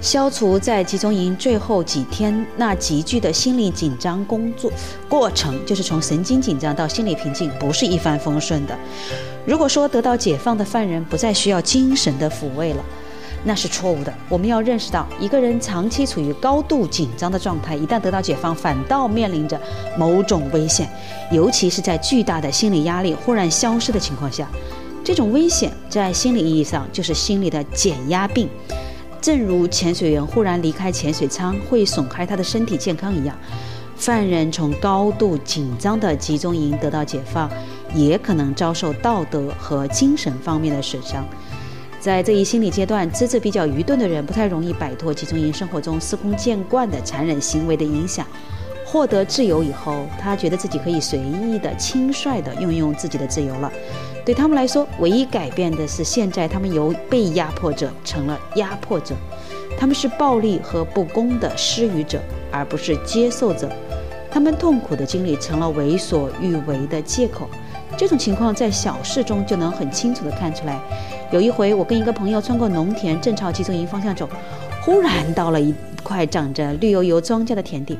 [0.00, 4.70] 消除在集中营最后几天那急剧的心理紧张工作
[5.08, 8.78] 过程，就是从神经紧张到心理平静，不是一帆风顺的。
[9.44, 12.84] 如果说得到解放的犯人不再需要精神的抚慰了。
[13.48, 14.12] 那是错误的。
[14.28, 19.58] 我们要认识到，一个人长期处于高度紧张的状态，一旦得到解放，反倒面临着
[19.96, 20.86] 某种危险，
[21.32, 24.46] 尤其是在巨大的心理压力忽然消失的情况下。
[25.02, 28.46] 这种危险在心理意义上就是心理的减压病，
[29.18, 33.34] 正如潜水员忽然离开潜水舱会损害他的身体健康一样，
[33.96, 37.50] 犯人从高度紧张的集中营得到解放，
[37.94, 41.26] 也可能遭受道德和精神方面的损伤。
[42.00, 48.24] 在这一心理阶段，资质比较愚钝的人不太容易摆脱集中营生活中司空见惯的残忍行为的影响。
[48.84, 53.70] 获得自由以后，他觉得自己可以随意的、轻率的运用自己的自由了。
[54.24, 59.14] 对他们来说，唯一改变的是，现在他们由被压迫者成了压迫者，
[59.78, 63.70] 他们是暴力和不公的施予者，而不是接受者。
[64.30, 67.48] 他们痛苦的经历成了为所欲为的借口。
[67.96, 70.78] 这种情况在小事中就能很清楚地看出来。
[71.30, 74.26] 有一回，我跟一个朋友穿过农田，正朝集中营方向走，
[74.82, 77.98] 忽然到了一块长着绿油油庄稼的田地。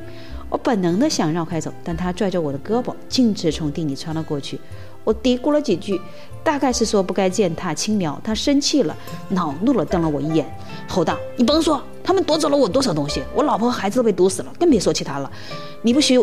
[0.49, 4.59] 我本能的想绕开走，但他拽着我的胳膊，径直从地里穿了过去。
[5.05, 6.01] 我嘀咕了几句，
[6.43, 8.19] 大概是说不该践踏青苗。
[8.25, 8.97] 他生气了，
[9.29, 10.51] 恼怒了，瞪了我一眼，
[10.89, 15.31] 吼道：“你甭说，他们夺走了我多少东西，我老婆和孩子都被毒死了，更别说其他了。
[15.83, 16.19] 你不许，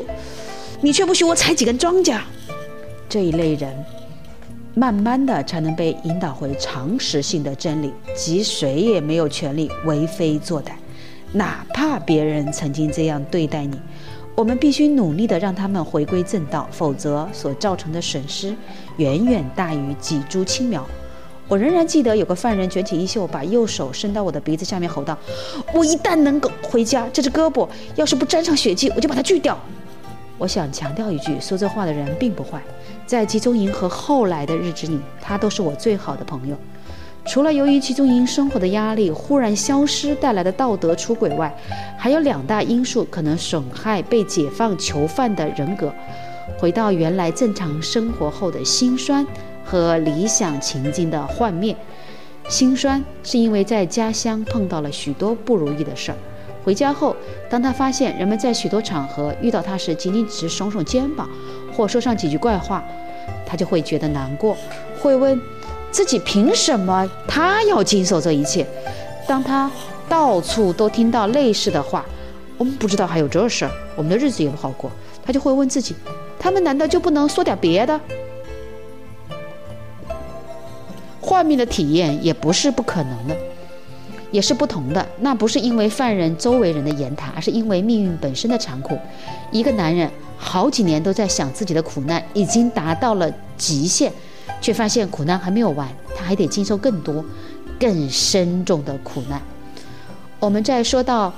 [0.82, 2.20] 你却不许我采几根庄稼。”
[3.08, 3.72] 这一类人，
[4.78, 10.72] 慢慢的才能被引导回常识性的真理，即谁也没有权利为非作歹，
[11.32, 13.80] 哪怕别人曾经这样对待你。
[14.36, 18.54] 我们必须努力的让他们回归正道，否则所造成的损失
[18.98, 20.86] 远远大于几株青苗。
[21.48, 25.18] 我仍然记得有个犯人卷起衣袖，把右手伸到我的鼻子下面，吼道
[25.74, 29.58] ：“我一旦能够回家，这只胳膊要是不沾上血迹，我就把它锯掉。”
[30.38, 32.62] 我想强调一句，说这话的人并不坏。
[33.06, 36.58] 在集中营和后来的日子里，他都是我最好的朋友。
[37.28, 41.56] 除了由于集中营生活的压力忽然消失带来的道德出轨外，
[41.98, 45.92] 还有两大因素可能损害被解放囚犯的人格，
[46.60, 49.26] 回到原来正常生活后的心酸
[49.64, 51.76] 和理想情境的幻灭。
[52.48, 56.18] 心酸是因为在家乡碰到了许多不如意的事儿。
[56.64, 57.16] 回家后，
[57.50, 61.28] 当他发现人们在许多场合遇到他时，仅仅只是耸耸肩膀，
[61.76, 62.84] 或说上几句怪话，
[63.46, 64.56] 他就会觉得难过，
[65.02, 65.40] 会问
[65.92, 68.66] 自己凭什么他要经受这一切。
[69.28, 69.70] 当他
[70.08, 72.06] 到处都听到类似的话，
[72.58, 74.92] 我们不知道还有这事儿，我们的日子也不好过，
[75.26, 75.96] 他就会问自己：
[76.40, 78.00] 他们难道就不能说点别的？
[81.20, 83.36] 幻灭的体验也不是不可能的。
[84.36, 89.00] 也是不同的，那不是因为犯人周围人的言谈，而是因为命运本身的残酷。
[89.50, 94.12] 一个男人好几年都在想自己的苦难已经达到了极限，
[94.60, 97.24] 却发现苦难还没有完，他还得经受更多、
[97.80, 99.42] 更深重的苦难。
[100.42, 101.34] 我们在说到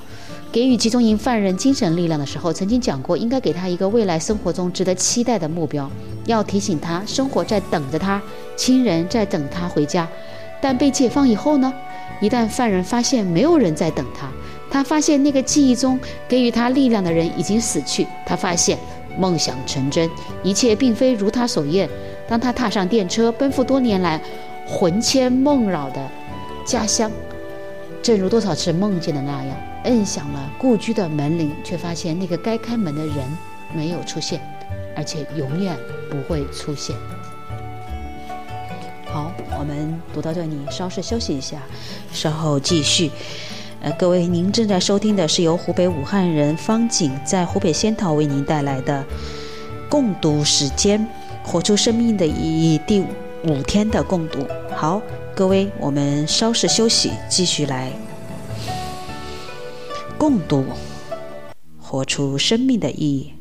[0.52, 5.88] 给予集中营犯人精神力量的时候，曾经讲过，应该给他一个未来生活中值得期待的目标，
[6.26, 8.20] 要提醒他生活在等着他，
[8.56, 10.08] 亲人在等他回家。
[10.60, 11.72] 但被解放以后呢？
[12.20, 14.30] 一旦犯人发现没有人在等他，
[14.70, 18.78] 他发现那个记忆中给予他力量的人已经死去，他发现
[19.18, 20.10] 梦想成真，
[20.43, 21.89] 一切并非如他所愿。
[22.28, 24.22] 当他踏上电车，奔赴多年来
[24.68, 26.10] 魂牵梦绕的
[26.66, 27.12] 家乡，
[28.01, 33.16] 正如多少次梦见的那样，摁响了故居的门铃，却发现那个该开门的人
[33.74, 34.41] 没有出现，
[34.95, 35.78] 而且永远
[36.10, 36.95] 不会出现。
[39.10, 41.62] 好，我们读到这里，稍事休息一下，
[42.12, 43.10] 稍后继续。
[43.82, 49.05] 呃，各位，您正在收听的是由湖北武汉人方景在湖北仙桃为您带来的
[49.89, 51.08] 共读时间，
[51.43, 52.99] 活出生命的意义第
[53.43, 54.45] 五天的共读。
[54.76, 55.01] 好，
[55.34, 57.91] 各位，我们稍事休息，继续来
[60.18, 60.66] 共读，
[61.80, 63.37] 活出生命的意义。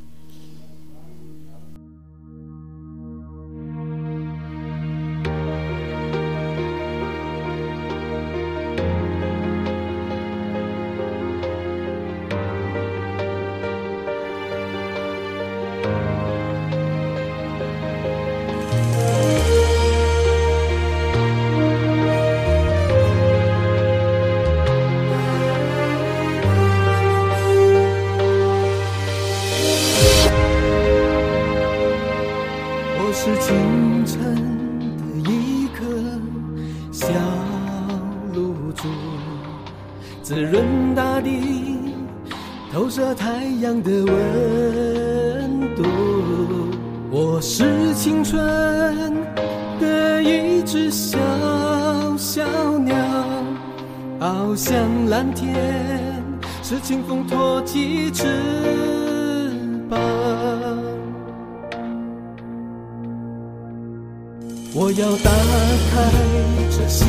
[52.37, 52.45] 小
[52.81, 52.95] 鸟
[54.21, 54.77] 翱翔
[55.09, 55.55] 蓝天
[56.63, 58.27] 是清风托起翅
[59.89, 59.99] 膀
[64.75, 65.31] 我要打
[65.91, 66.13] 开
[66.71, 67.09] 这心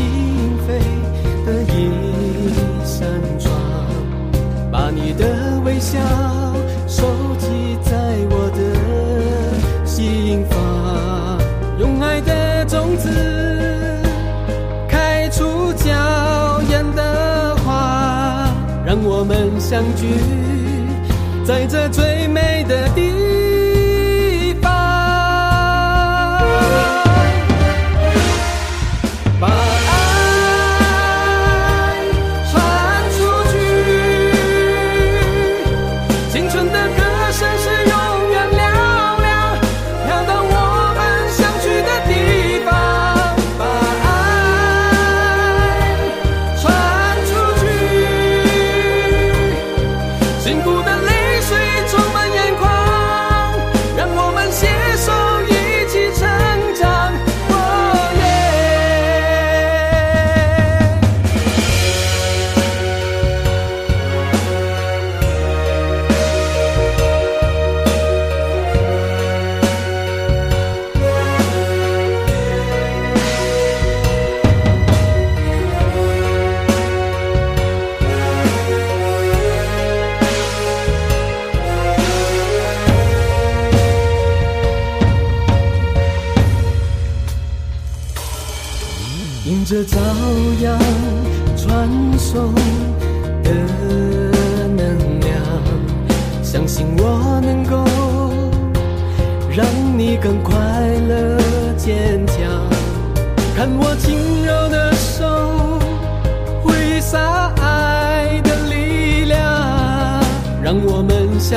[0.65, 0.79] 扉
[1.45, 3.05] 的一扇
[3.37, 3.53] 窗
[4.71, 5.99] 把你的微笑
[6.87, 7.03] 收
[7.35, 10.66] 集在我的心房。
[19.19, 20.05] 我们相聚
[21.43, 22.56] 在这最美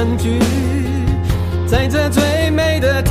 [0.00, 0.38] 相聚
[1.66, 3.02] 在这最美的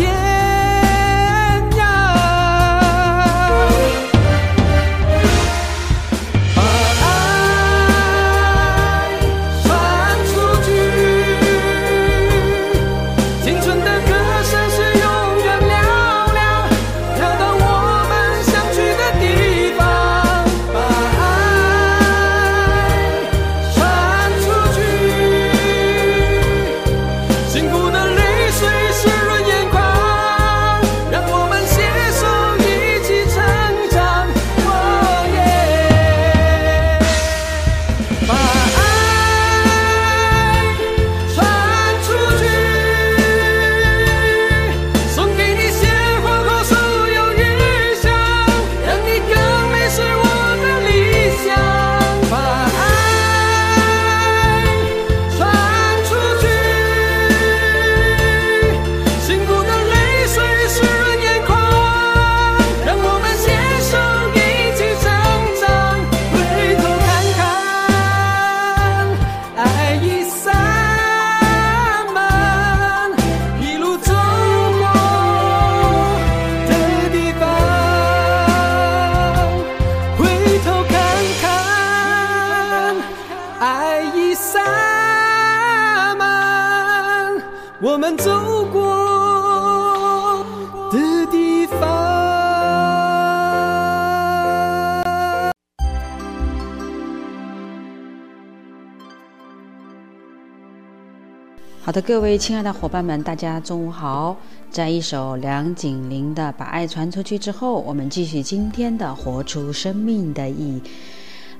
[102.01, 104.37] 各位亲爱的伙伴们，大家中午好。
[104.69, 110.81] 在一首梁锦麟的《把爱传出去》之后，我们继续今天的《活出生命的意义》。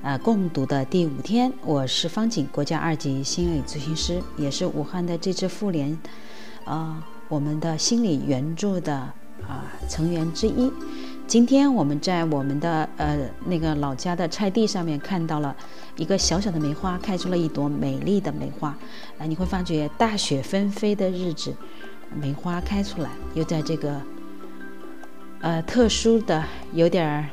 [0.02, 5.98] 呃，共读的第五天，我是方景，国家二级心理咨询师，也是武汉的这支妇联，
[6.64, 10.72] 啊，我们的心理援助的啊成员之一。
[11.30, 13.16] 今天我们在我们的呃
[13.46, 15.54] 那个老家的菜地上面看到了
[15.96, 18.70] 一个小小的梅花，开出了一朵美丽的梅花。
[19.16, 21.54] 啊，你会发觉大雪纷飞的日子，
[22.20, 24.02] 梅花开出来，又在这个
[25.40, 27.24] 呃特殊的有点儿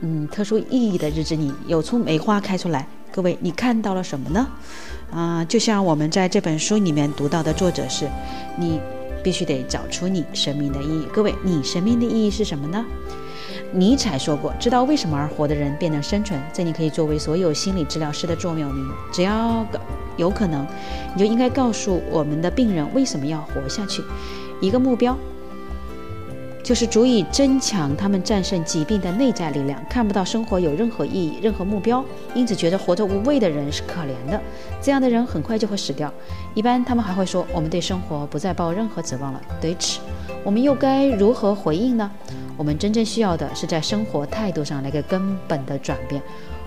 [0.00, 2.88] 嗯特殊意义的日子里，有出梅花开出来。
[3.12, 4.48] 各位，你看到了什么呢？
[5.12, 8.08] 啊，就像我们在这本书里面读到的，作者是
[8.56, 8.80] 你
[9.22, 11.06] 必须得找出你生命的意义。
[11.12, 12.84] 各位，你生命的意义是什么呢？
[13.72, 18.88] 尼采说过：“知道为什么而活的人便能生存。”这你可以作为所有心理治疗师的座右铭。
[19.12, 19.66] 只要
[20.16, 20.66] 有可能，
[21.14, 24.02] 你就应该告诉我们的病人为什么要活下去。
[24.60, 25.16] 一个目标，
[26.68, 29.82] 就是足以增强他们战胜疾病的内在力量。
[29.88, 32.04] 看不到生活有任何意义、任何目标，
[32.34, 34.38] 因此觉得活着无味的人是可怜的。
[34.82, 36.12] 这样的人很快就会死掉。
[36.52, 40.00] 一般他们还会说：“我们对生活不再抱任何指望了。”对此，
[40.44, 42.10] 我们又该如何回应呢？
[42.58, 46.20] 我们真正需要的是在生活态度上来个根本的转变。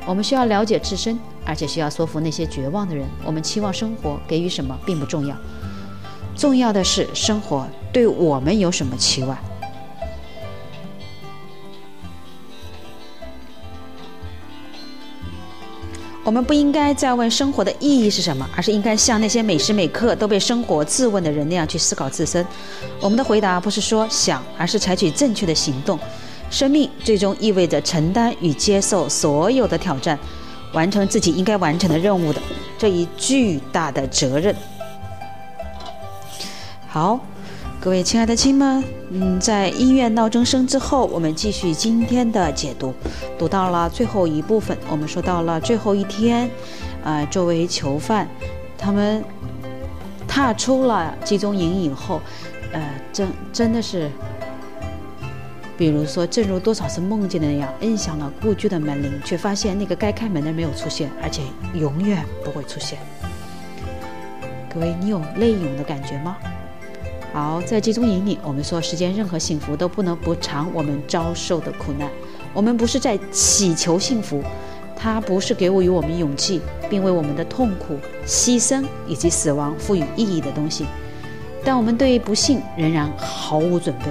[0.08, 3.06] 我们需要了解自身，而且需要说服那些绝望的人。
[3.24, 5.38] 我们期望生活给予什么并不重要，
[6.36, 9.38] 重要的是生活对我们有什么期望。
[16.24, 22.46] 我们不应该再问生活的意义是什么，而是应该像那些每时每刻都被生活质问的人那样去思考自身。
[23.00, 26.00] 我们的回答不是说想，而是采取正确的行动。
[26.52, 30.20] 生命最终意味着承担与接受所有的挑战，
[30.74, 32.40] 完成自己应该完成的任务的
[32.78, 34.56] 这一巨大的责任。
[36.88, 37.20] 好。
[37.82, 42.94] 各位亲爱的亲们，嗯，在音乐闹钟声之后，我们继续今天的解读。
[43.40, 46.48] 读到了最后一部分，我们说到了最后一天，
[47.04, 48.28] 呃，作为囚犯，
[48.78, 49.24] 他们
[50.28, 52.22] 踏出了集中营以后，
[52.72, 54.12] 呃，真真的是，
[55.76, 61.42] 比如说，正如多少次梦见的那样，摁响了故居的门铃，却发现那个该开门的没有出现，而且
[61.74, 63.00] 永远不会出现。
[64.72, 66.38] 各位，你有泪涌的感觉吗？
[67.34, 72.10] 好，在集中营里，我们说世间任何幸福都不能补偿我们遭受的苦难。
[72.54, 74.44] 我们不是在祈求幸福，
[74.98, 76.60] 它不是给予我们勇气，
[76.90, 80.86] 并为我们的痛苦、牺牲以及死亡赋予意义的东西。
[81.64, 84.08] 但我们对于不幸仍然毫无准备。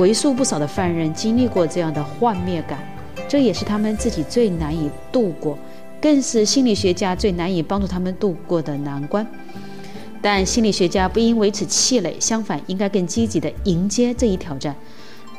[0.00, 2.78] 为数不少的犯人经历过这样的幻灭感，
[3.26, 5.58] 这也是他们自己最难以度过，
[6.00, 9.26] 更是心理学家最难以帮助他们度过的难关。
[10.26, 14.74] 但心理学家不应为此气馁，相反，应该更积极地迎接这一挑战。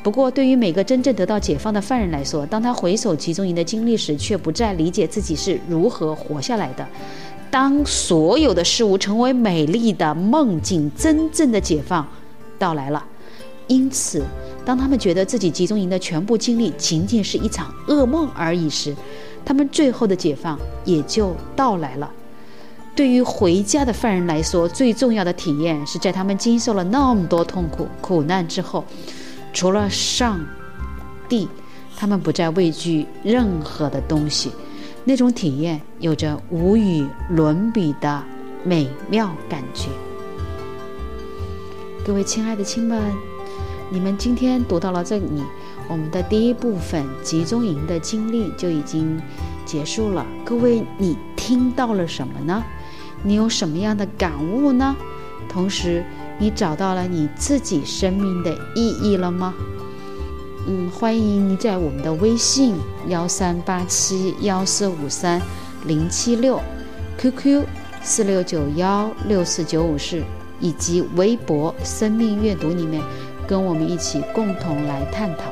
[0.02, 6.88] 不过，对于每个真正得到解放的犯人来说，当他回首集中营的经历时，却不再理解自己是如何活下来的。
[7.50, 12.08] 当所有的事物成为美丽的梦境，真正的解放
[12.58, 13.04] 到来了。
[13.66, 14.24] 因此，
[14.64, 18.96] 当他们觉得自己集中营的全部经历仅仅是一场噩梦而已时，
[19.44, 22.10] 他们最后的解放也就到来了。
[22.98, 28.84] 对于回家的犯人来说，最重要的体验是在他们经受了那么多痛苦、苦难之后，
[29.52, 30.44] 除了上
[31.28, 31.48] 帝，
[31.96, 34.50] 他们不再畏惧任何的东西。
[35.04, 38.20] 那种体验有着无与伦比的
[38.64, 39.90] 美妙感觉。
[42.04, 43.00] 各位亲爱的亲们，
[43.90, 45.44] 你们今天读到了这里，
[45.88, 49.22] 我们的第一部分集中营的经历就已经
[49.64, 50.26] 结束了。
[50.44, 52.64] 各位，你听到了什么呢？
[53.22, 54.96] 你有什么样的感悟呢？
[55.48, 56.04] 同时，
[56.38, 59.54] 你找到了你自己生命的意义了吗？
[60.66, 62.74] 嗯，欢迎你在我们的微信
[63.08, 65.40] 幺三八七幺四五三
[65.86, 66.60] 零七六
[67.16, 67.64] ，QQ
[68.02, 70.22] 四六九幺六四九五四，
[70.60, 73.02] 以及微博“生命阅读”里面，
[73.46, 75.44] 跟我们一起共同来探讨。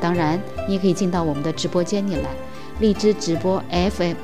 [0.00, 2.30] 当然，你也可以进到我们的直播间里来，
[2.80, 4.14] 荔枝直播 FM。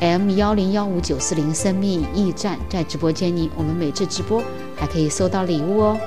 [0.00, 4.40] M 幺零幺五九四零生命驿站在直播间里，我们每次直播
[4.76, 5.98] 还可以收到礼物哦。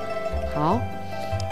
[0.55, 0.79] 好，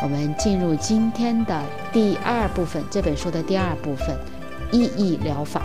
[0.01, 1.61] 我们进入今天的
[1.91, 4.17] 第二部分，这本书的第二部分——
[4.71, 5.63] 意义疗法。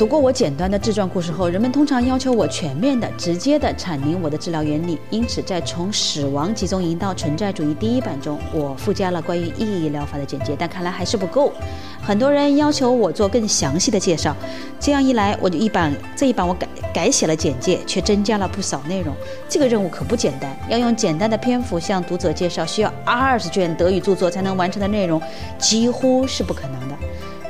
[0.00, 4.98] 读过我简短的自传故事后，人们通常要求我全面的、直接的阐明我的治疗原理。
[5.10, 11.52] 因此，在《从死亡集中营到存在主义》第一版中，我附加了关于意义疗法的简介，但看来还是不够。
[12.00, 14.34] 很多人要求我做更详细的介绍，
[14.80, 19.14] 这样一来，我就一版这一版我改改写了简介，却增加了不少内容。
[19.50, 25.20] 这个任务可不简单，要用简单的篇幅向读者介绍需要二十卷德语著作才能完成的内容，
[25.58, 26.89] 几乎是不可能。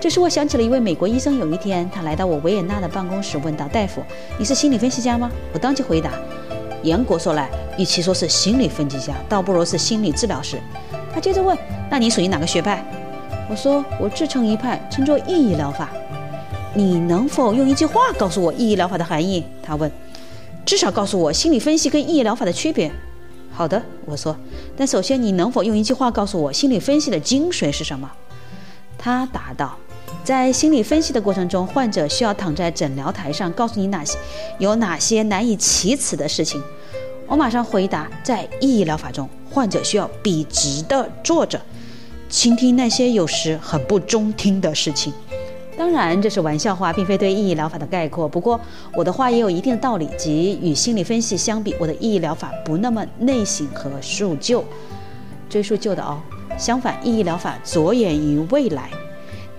[0.01, 1.36] 这时，我想起了一位美国医生。
[1.36, 4.03] 有一天，他来到我维也纳的办公室，问道：“大夫，
[4.38, 6.11] 你是心理分析家吗？”我当即回答
[6.82, 10.59] ：“严格说来，与其说是心理分析家，倒不如是心理治疗师。”
[11.12, 11.55] 他接着问
[11.90, 12.82] ：“那你属于哪个学派？”
[13.51, 15.90] 我说：“我自成一派，称作意义疗法。”
[16.72, 19.44] 你能否用一句话告诉我意义疗法的含义？
[19.62, 19.92] 他问
[20.64, 22.90] ：“至少告诉我心理分析跟意义疗法的区别。”
[23.53, 24.34] 好的，我说。
[24.74, 28.11] 但首先，你能否用一句话告诉我心理分析的精髓是什么？
[28.96, 29.76] 他答道。
[30.23, 34.16] 在心理分析的过程中，患者需要躺在诊疗台上，告诉你哪些
[34.59, 36.62] 有哪些难以启齿的事情。
[37.27, 41.61] 我马上回答：在意义疗法中，患者需要笔直地坐着，
[42.29, 45.12] 倾听那些有时很不中听的事情。
[45.77, 48.29] 当然，这是玩笑话，并非对意义疗法的概括。
[48.29, 48.61] 不过，
[48.95, 54.62] 我的话也有一定的道理，即与心理分析相比，我的意义疗法不那么内省和述旧、
[55.49, 56.21] 追溯旧的哦。
[56.59, 58.91] 相反，意义疗法着眼于未来。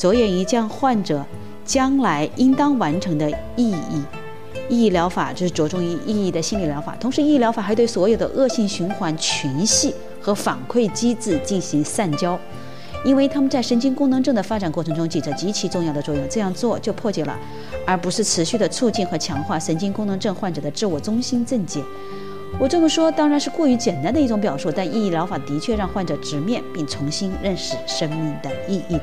[0.02, 1.24] 着眼于将患者
[1.64, 4.02] 将来应当完成的意义，
[4.68, 6.97] 意义疗法就是着重于意义的心理疗法。
[6.99, 12.36] 同时，意义疗法还对所有的恶性循环群系和反馈机制进行散焦，
[13.06, 16.28] 因为他们在神经功能症的发展过程中起着极其重要的作用。
[16.28, 17.38] 这样做就破解了，
[17.86, 21.80] 而不是持续的促进和强化神经功能症患者的自我中心症结。
[22.60, 28.99] 我这么说当然是过于简单的一种表述，但意义疗法的确让患者直面并重新认识生命的意义。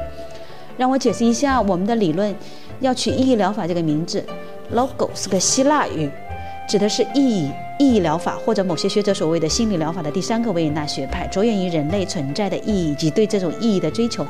[0.78, 2.34] 让我解释一下我们的理论，
[2.80, 4.24] 要取意义疗法这个名字
[4.70, 6.08] ，logo 是个希腊语，
[6.66, 7.50] 指的是意义
[7.80, 14.24] 意义疗法或者某些学者所谓的心理疗法的第三个维也纳学派，着眼于人类存在的意义及对这种意义的追求。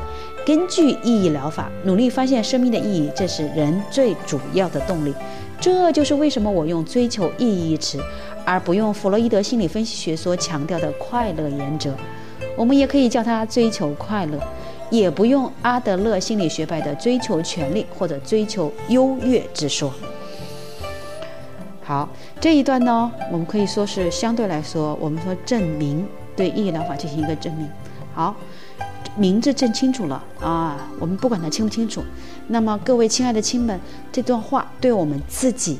[0.46, 5.14] 根据意义疗法，努力发现生命的意义，这是人最主要的动力。
[5.61, 7.99] 这就是为什么我用追求意义一词，
[8.46, 11.92] 而不用弗洛伊德心理分析学所强调的快乐原则。
[12.57, 14.38] 我们也可以叫它追求快乐。
[14.91, 19.93] 也不用阿德勒心理学派的追求权利或者追求优越之说。
[21.82, 22.09] 好，
[22.41, 27.68] 这一段呢，我们可以说是相对来说，我们说证明对意义疗法进行一个证明。
[28.14, 28.34] 好，
[29.16, 32.03] 名字证清楚了啊，我们不管它清不清楚。
[32.47, 33.80] 那么各位亲爱的亲们，
[34.12, 35.78] 这段话对我们自己。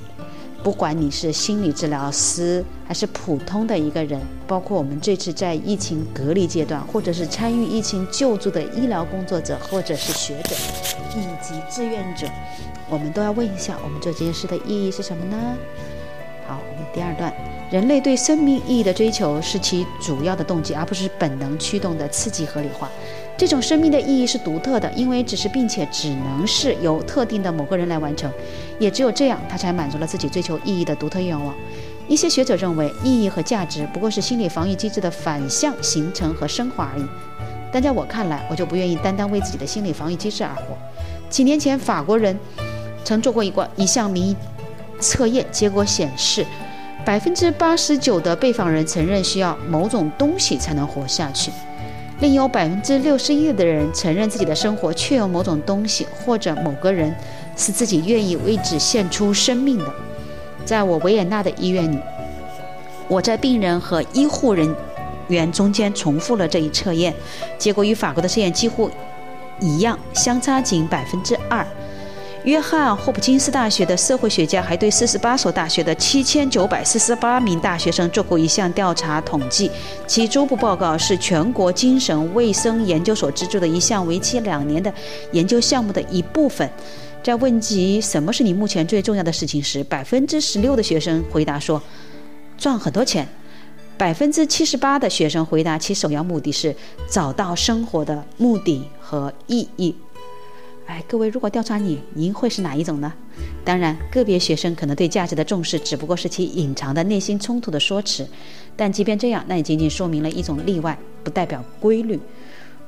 [0.63, 10.55] 不管你是心理治疗师还是普通的一个人，包括我们这次在疫情隔离阶段，或者是参与疫情救助的医疗工作者，或者是学者
[11.17, 12.27] 以及志愿者，
[12.91, 15.37] 我们都要问一下：我们做这件事的意义是什么呢？
[16.47, 17.33] 好，我们第二段，
[17.71, 22.91] 人类对生命意义的追求是其主要的动机，而不是本能驱动的刺激合理化。
[23.39, 28.29] 这种生命的意义是独特的，因为只是并且只能是由特定的某个人来完成，
[28.81, 31.55] 也只有这样，他才满足了自己追求意义的独特愿望。
[32.09, 37.05] 一些学者认为，意义和价值不过是心理防御机制的反向形成和升华而已。
[37.71, 40.77] 但在我看来，我就不愿意单单为自己的心理防御机制而活。
[41.31, 42.37] 几年前，法国人
[43.05, 44.37] 曾做过一个一项民意
[44.99, 46.45] 测验，结果显示，
[47.05, 51.53] 百分之八十九的被访人承认需要某种东西才能活下去。
[52.21, 57.15] 另有百分之六十一的人承认自己的生活确有某种东西或者某个人
[57.57, 59.93] 是自己愿意为之献出生命的。
[60.65, 61.99] 在我维也纳的医院里，
[63.07, 64.75] 我在病人和医护人
[65.29, 67.15] 员中间重复了这一测验，
[67.57, 68.91] 结果与法国的试验几乎
[69.61, 71.65] 一样，相差仅百分之二。
[72.45, 79.71] 约翰霍普金斯大学的社会学家还对四十八所大学的七千九百四十八名大学生做过一项调查统计，
[80.07, 84.93] 其初步报告是全国精神卫生研究所资助的一项为期两年的
[85.33, 86.69] 研究项目的一部分。
[87.23, 91.83] 在问及什么是你目前最重要的事情时，百分之十六的学生回答说
[92.57, 93.29] 赚很多钱，
[93.99, 96.75] 百分之七十八的学生回答其首要目的是
[97.11, 99.95] 找到生活的目的和意义。
[100.89, 103.13] 哎，各位，如果调查你，您会是哪一种呢？
[103.63, 108.27] 当然，个别学生可能对价值的重视只不过是其隐藏的内心冲突的说辞，
[108.75, 112.19] 但即便这样，那也仅仅说明了一种例外，不代表规律。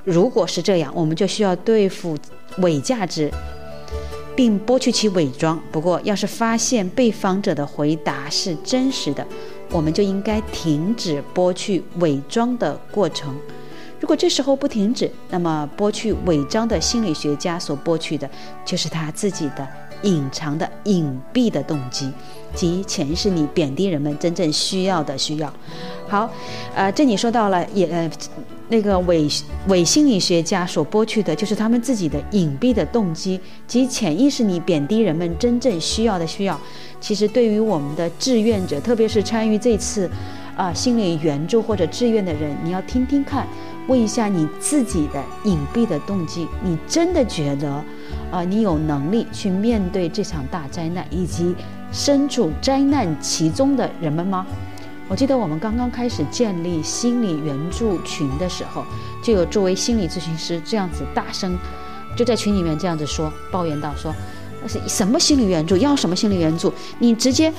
[0.03, 2.17] 如果是这样，我们就需要对付
[2.61, 3.31] 伪价值，
[4.35, 5.61] 并剥去其伪装。
[5.71, 9.27] 不过，要是发现被访者的回答是真实的，
[9.71, 13.37] 我们就应该停止剥去伪装的过程。
[14.01, 18.29] 如果这时候不停止，那么剥去伪装的心理学家所剥去的，
[18.65, 19.69] 就是他自己的
[20.03, 22.11] 隐藏的隐蔽的动机，
[22.55, 25.53] 即潜意识里贬低人们真正需要的需要。
[26.09, 26.29] 好，
[26.75, 28.11] 呃，这里说到了也呃，
[28.69, 29.29] 那个伪
[29.69, 36.59] 伪心理学家所剥去的就是他们自己的隐蔽的动机，即潜意识里贬低人们真正需要的需要。
[37.01, 40.11] 其实对于我们的志愿者，特别是参与这次
[40.57, 43.47] 啊心理援助或者志愿的人，你要听听看，
[43.91, 47.69] 问一下你自己的隐蔽的动机，你真的觉得
[48.31, 51.53] 啊你有能力去面对这场大灾难，以及
[51.91, 54.47] 身处灾难其中的人们吗？
[55.09, 58.85] 我记得我们刚刚开始建立心理援助群的时候，
[59.25, 61.59] 就有作为心理咨询师这样子大声，
[62.17, 64.15] 就在群里面这样子说，抱怨到说，
[64.63, 65.77] 那是什么心理援助？
[65.77, 66.73] 要什么心理援助？
[67.01, 67.53] 你直接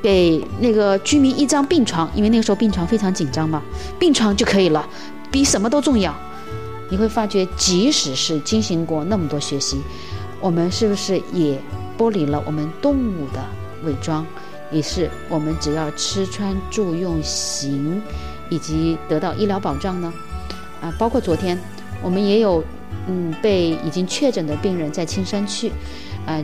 [0.00, 3.60] 给那个居民一张病床，因为那个时候病床非常紧张嘛，
[3.98, 4.88] 病床就可以了，
[5.30, 6.14] 比什么都重要。
[6.88, 9.80] 你会发觉，即使是进行过那么多学习，
[10.40, 11.56] 我们是不是也
[11.96, 13.40] 剥离了我们动物的
[13.84, 14.26] 伪装？
[14.72, 18.00] 也是我们只要吃穿住用行，
[18.48, 20.12] 以及得到医疗保障呢？
[20.80, 21.58] 啊，包括昨天
[22.00, 22.62] 我们也有，
[23.08, 25.72] 嗯，被已经确诊的病人在青山区，
[26.24, 26.40] 啊，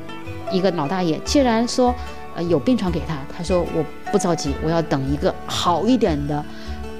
[0.50, 1.94] 一个老大爷，既然说，
[2.34, 6.44] 呃，有病床给他，他说我不着急，我要等一个好一点的、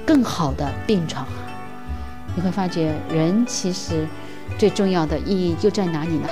[0.05, 1.27] 更好的病床。
[2.37, 4.07] 你会发觉，人其实
[4.59, 6.29] 最重要的意义就在哪里呢？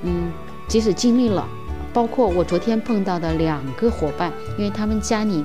[0.00, 0.32] 嗯，
[0.66, 1.46] 即使经历了。
[1.92, 5.44] 包括我昨天碰到的两个伙伴，因为他们家里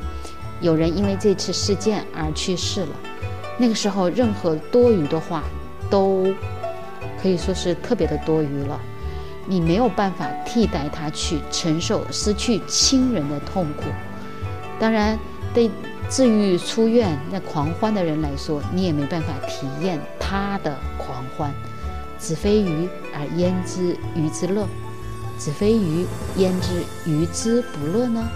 [0.62, 2.90] 有人因为这次事件而去世了。
[3.58, 5.44] 那个时候，任何多余的话
[5.90, 6.34] 都
[7.22, 8.80] 可以说是特别的多余了。
[9.46, 13.84] 你没有办法替代他去承受失去亲人的痛苦。
[14.80, 15.20] 当然，
[15.54, 15.70] 对
[16.12, 21.54] 至于出院那狂欢的人来说，你也没办法体验他的狂欢。
[22.20, 24.68] 子非鱼而焉知鱼之乐？
[25.38, 26.06] 子非鱼，
[26.36, 28.28] 焉知鱼之不乐呢？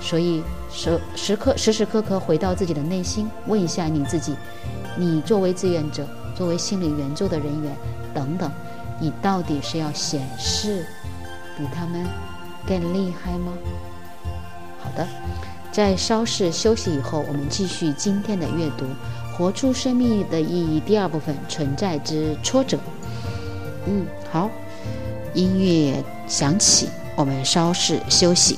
[0.00, 4.34] 所以时时刻时时刻刻回到自己的内心，问一下你自己：
[4.98, 6.04] 你作为志愿者，
[6.34, 7.76] 作为心理援助的人员
[8.12, 8.50] 等等，
[9.00, 10.84] 你到底是要显示
[11.56, 12.04] 比他们
[12.66, 13.52] 更厉害吗？
[14.82, 15.06] 好的，
[15.74, 18.84] 在稍事休息以后，我们继续今天的阅读，
[19.36, 22.78] 《活出生命的意义》第二部分：存在之挫折。
[23.84, 24.48] 嗯，好。
[25.34, 28.56] 音乐响起，我们稍事休息。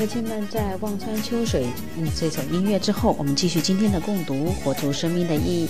[0.00, 1.66] 各位亲们，在望穿秋水
[1.98, 5.68] 嗯这首音乐之后，我们继续今天的共读，活出生命的意义。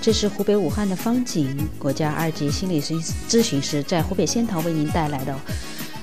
[0.00, 5.36] 这是湖北武汉的方景，国家二级心理咨询师，在湖北仙桃为您带来的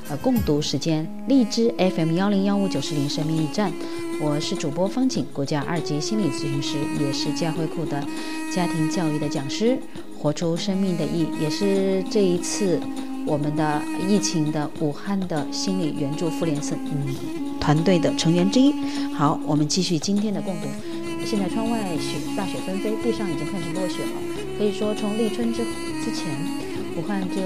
[0.10, 3.72] 呃共读时间，荔枝 FM 幺零幺五九四零生命驿站。
[4.20, 8.06] 我是主播方景，国家二级心理咨询师，也是教会库的
[8.54, 9.80] 家庭教育的讲师。
[10.18, 12.78] 活出生命的意义，也是这一次。
[13.26, 18.74] 我们的疫情的武汉的心理援助妇联社嗯团队的成员之一。
[19.14, 20.68] 好，我们继续今天的共读。
[21.26, 24.12] 现在窗外雪大雪纷飞，地上已经开始落雪了。
[24.58, 25.64] 可以说，从立春之
[26.04, 26.26] 之前，
[26.98, 27.42] 武汉就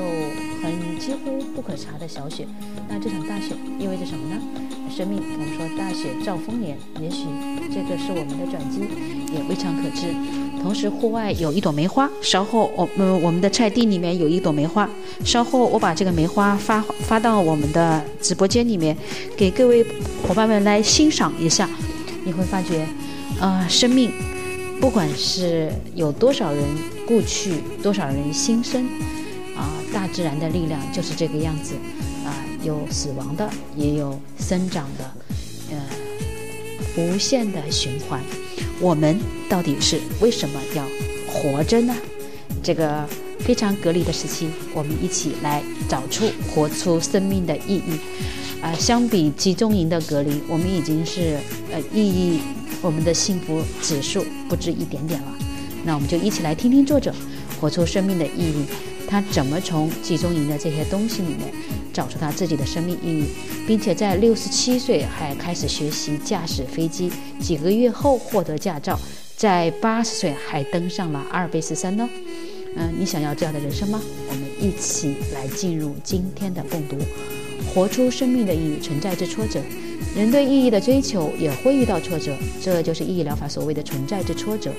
[0.61, 2.47] 很几乎不可查的小雪。
[2.87, 4.41] 那这场大雪意味着什么呢？
[4.89, 7.25] 生命，我们说大雪兆丰年，也许
[7.73, 8.81] 这个是我们的转机，
[9.33, 10.13] 也未尝可知。
[10.63, 12.09] 同时，户外有一朵梅花。
[12.21, 14.89] 稍后，我们我们的菜地里面有一朵梅花。
[15.25, 18.95] 稍后，我把这个梅花发发到我们的直播间里面，
[19.35, 19.85] 给各位
[20.25, 21.69] 伙伴们来欣赏一下。
[22.23, 22.87] 你会发觉，
[23.41, 24.09] 呃，生命，
[24.79, 26.63] 不管是有多少人
[27.05, 28.85] 故去，多少人新生，
[29.57, 31.73] 啊，大自然的力量就是这个样子，
[32.25, 32.31] 啊，
[32.63, 35.11] 有死亡的，也有生长的，
[35.71, 35.77] 呃，
[36.95, 38.21] 无限的循环。
[38.79, 40.85] 我们到底是为什么要
[41.27, 41.95] 活着呢？
[42.61, 43.05] 这个
[43.39, 47.99] 非常隔离的时期，我们一起来找出活出生命的意义。
[48.61, 51.37] 啊，相比集中营的隔离，我们已经是
[51.69, 52.39] 呃意义，
[52.81, 55.27] 我们的幸福指数不止一点点了。
[55.83, 57.13] 那我们就一起来听听作者
[57.59, 58.65] 活出生命的意义，
[59.13, 61.53] 他怎么从集中营的这些东西里面
[61.93, 63.27] 找出他自己的生命意义。
[63.67, 68.99] 并且在六十七岁还开始学习驾驶飞机，几个月后获得驾照，
[69.37, 72.09] 在八十岁还登上了阿尔卑斯山呢。
[72.75, 74.01] 嗯，你想要这样的人生吗？
[74.27, 76.97] 我们一起来进入今天的共读，
[77.71, 79.61] 活出生命的意义存在着挫折。
[80.15, 84.71] 人对意义的追求也会遇到挫折，这就是意义疗法所谓的存在之挫折。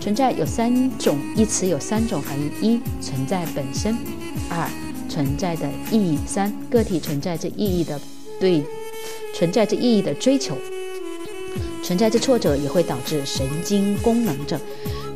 [0.00, 3.94] 存在有三种，一词有三种含义：一、存在本身；
[4.48, 4.68] 二、
[5.08, 8.00] 存在的意义；三、个体存在着意义的。
[8.40, 8.62] 对
[9.34, 10.56] 存在着意义的追求，
[11.82, 14.60] 存在着挫折也会导致神经功能症。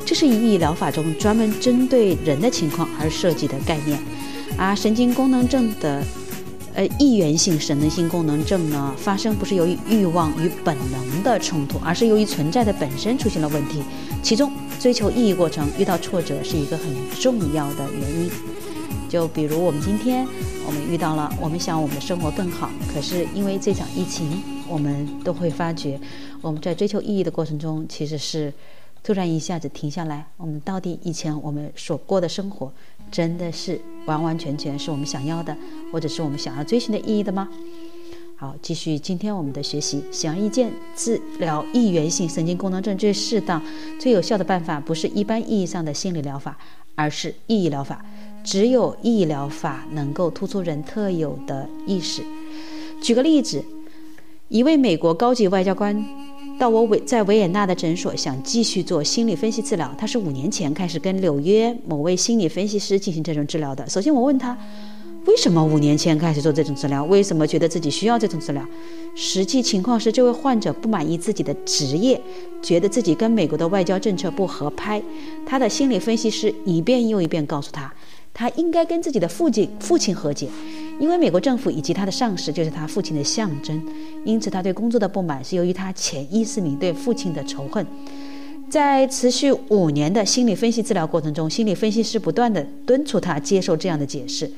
[0.05, 3.97] 这是意义疗法中专门针对人的情况而设计的概念。
[4.57, 6.03] 而神经功能症的
[6.73, 13.83] 呃意愿性神经性功能症呢，发生不是由于欲望与本能的冲突，而是由于存在的本身出现了问题。
[14.21, 16.87] 其中，追求意义过程遇到挫折是一个很
[17.19, 18.29] 重要的原因。
[19.09, 20.27] 就比如我们今天。
[20.65, 25.99] 我们遇到了，我们想我们的生活更好，可是因为这场疫情，我们都会发觉，
[26.39, 28.51] 我们在追求意义的过程中，其实是
[29.03, 30.25] 突然一下子停下来。
[30.37, 32.71] 我们到底以前我们所过的生活，
[33.11, 35.55] 真的是完完全全是我们想要的，
[35.91, 37.47] 或者是我们想要追寻的意义的吗？
[38.35, 40.03] 好，继续今天我们的学习。
[40.11, 43.61] 显而易见，治疗易源性神经功能症最适当、
[43.99, 46.57] 最有效的办法，不是一般意义上的心理疗法，
[46.95, 48.03] 而是意义疗法。
[48.43, 52.21] 只有意义疗法能够突出人特有的意识。
[53.01, 53.63] 举个例子，
[54.49, 56.05] 一位美国高级外交官
[56.63, 59.93] 到我维在维也纳的诊所，想继续做心理分析治疗。
[59.97, 63.85] 他是五年前开始跟纽约某位心理分析师进行这种治疗的。
[63.89, 64.57] 首先，我问他，
[65.25, 67.03] 为什么五年前开始做这种治疗？
[67.03, 68.65] 为什么觉得自己需要这种治疗？
[69.13, 72.21] 实际情况是，这位患者不满意自己的职业，
[72.61, 75.03] 觉得自己跟美国的外交政策不合拍。
[75.45, 77.93] 他的心理分析师一遍又一遍告诉他。
[78.33, 80.49] 他应该跟自己的父亲父亲和解，
[80.99, 83.79] 因为美国政府以及他的上司就是他父亲的象征。
[84.25, 87.85] 因此，他对工作的不满是由于他潜意识里对父亲的仇恨。
[88.69, 94.49] 在持续五年的心理分析治疗过程中，心理分析师不断地敦促他接受这样的解释，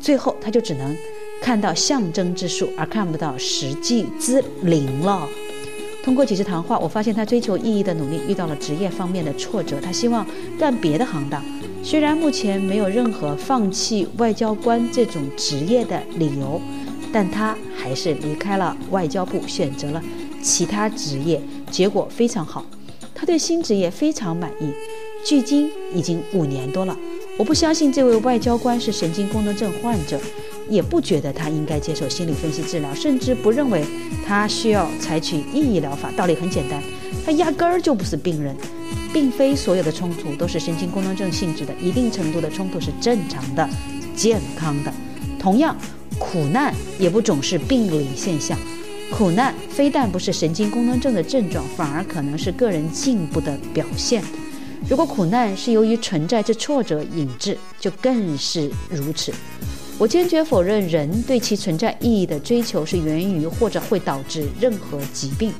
[0.00, 0.96] 最后他就只能
[1.42, 5.28] 看到象征之树，而看不到实际之灵了。
[6.02, 10.26] 通过几次谈话，我发现他追求意义的努力遇到了职业方面的挫折，他希望
[10.58, 11.44] 干别的行当。
[11.84, 16.58] 虽然目前没有任何放弃外交官这种职业的理由，
[17.12, 20.02] 但他还是离开了外交部，选择了
[20.42, 21.38] 其他职业，
[21.70, 22.64] 结果非常好。
[23.14, 24.72] 他对新职业非常满意，
[25.26, 26.96] 距今已经五年多了。
[27.36, 30.18] 我不相信这位外交官是神经功能症患者，
[30.70, 33.84] 也不觉得他应该接受心理分析治疗，甚至不认为
[34.26, 36.10] 他需要采取意义疗法。
[36.16, 36.82] 道理很简单，
[37.26, 38.56] 他压根儿就不是病人。
[39.14, 43.66] 并非所有的冲突都是神经功能症性质的，一定程度的冲突是正常的、
[44.16, 44.92] 健康的。
[45.38, 45.76] 同样，
[46.18, 48.58] 苦难也不总是病理现象，
[49.12, 54.20] 苦难非但不是神经功能症的症状，反而可能是个人进步的表现。
[54.88, 59.32] 如果苦难是由于存在着挫折引致，就更是如此。
[59.96, 65.52] 我坚决否认人对其存在意义的追求是源于或者会导致任何疾病。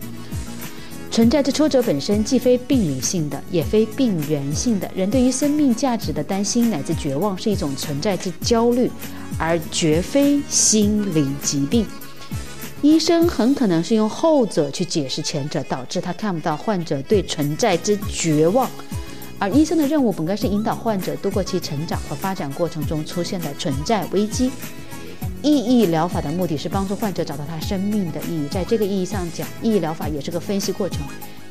[1.15, 4.91] 存在之挫折本身既非病理性的，也非病原性的。
[4.97, 8.91] 人对于生命价值的担心乃至绝望是一种存在之焦虑，
[9.39, 11.87] 而绝非心理疾病。
[12.83, 18.69] 医生很可能是用后者去解释前者，导致他看不到患者对存在之绝望。
[19.39, 24.51] 而医生的任务本该是引导患者度过其成长和发展过程中出现的存在危机。
[25.45, 28.49] 意义疗法的目的是帮助患者找到他生命的意义。
[28.51, 31.03] 在这个意义上讲，意义疗法也是个分析过程，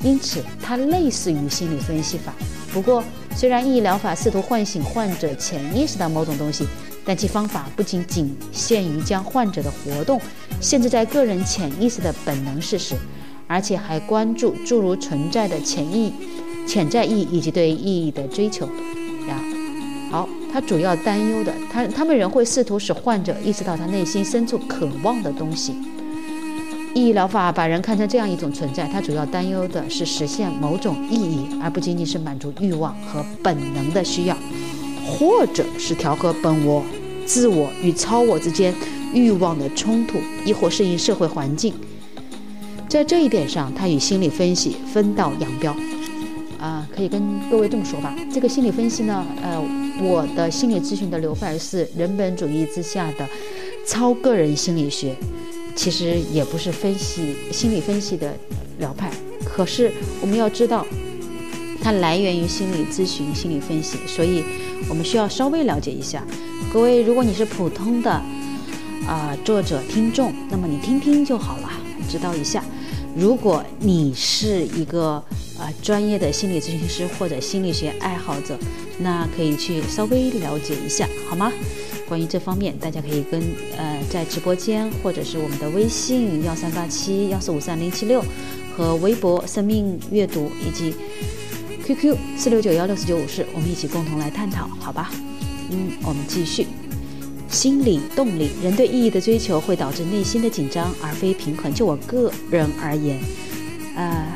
[0.01, 2.33] 因此它类似于心理分析法。
[2.73, 3.03] 不过，
[3.35, 6.65] 虽然意义疗法试图唤醒患者潜意识的某种东西，
[7.05, 10.19] 但其方法不仅仅限于将患者的活动
[10.59, 12.95] 限制在个人潜意识的本能事实，
[13.45, 16.11] 而且还关注诸如存在的潜意、
[16.65, 18.67] 潜在意义以及对意义的追求。
[20.53, 25.73] 他主要担忧的，他他们仍会试图使患者意识到他内心深处渴望的东西。
[26.93, 34.37] 意义疗法把人看成这样一种存在，他主要担忧的是实现某种意义，而不仅仅是满足欲望和本能的需要，
[35.03, 36.83] 或者是调和本我、
[37.25, 38.71] 自我与超我之间
[39.11, 41.73] 欲望的冲突，亦或适应社会环境。
[42.87, 45.75] 在这一点上，他与心理分析分道扬镳。
[46.59, 49.61] 啊，可以跟各位这么说吧，这个心理分析呢，呃，
[50.01, 53.27] 我的心理咨询的流派是人本主义之下的
[53.87, 55.15] 超个人心理学，
[55.75, 58.33] 其实也不是分析心理分析的
[58.79, 59.11] 流派。
[59.45, 59.91] 可是
[60.21, 60.85] 我们要知道，
[61.81, 64.43] 它来源于心理咨询、心理分析，所以
[64.89, 66.23] 我们需要稍微了解一下。
[66.71, 68.11] 各位，如果你是普通的
[69.07, 71.69] 啊作者听众，那么你听听就好了，
[72.09, 72.63] 知道一下。
[73.15, 75.23] 如果你是一个
[75.59, 78.57] 啊专业的心理咨询师或者心理学爱好者，
[78.99, 81.51] 那可以去稍微了解一下，好吗？
[82.07, 83.41] 关于这方面，大家可以跟
[83.77, 88.23] 呃在直播间或者是我们的微信幺三八七幺四五三零七六
[88.75, 90.93] 和微博生命阅读以及
[91.85, 95.11] QQ 四六九幺六四九五四，我们一起共同来探讨，好吧？
[95.69, 96.67] 嗯，我们继续。
[97.53, 101.71] 心理动力，人对意义的追求会导致内心的紧张，而非平衡。
[101.71, 103.19] 就我个人而言，
[103.95, 104.27] 呃，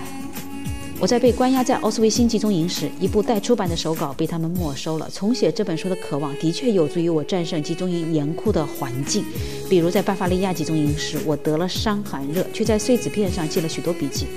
[0.99, 5.09] 我在被关押在奥斯维辛集中营时，一部待出版的手稿被他们没收了。
[5.11, 9.25] 重写这本书的渴望的确有助于我战胜集中营严酷的环境。
[9.67, 14.27] 比如在巴伐利亚集中营时，我得了伤寒热，却在碎纸片上记了许多笔记。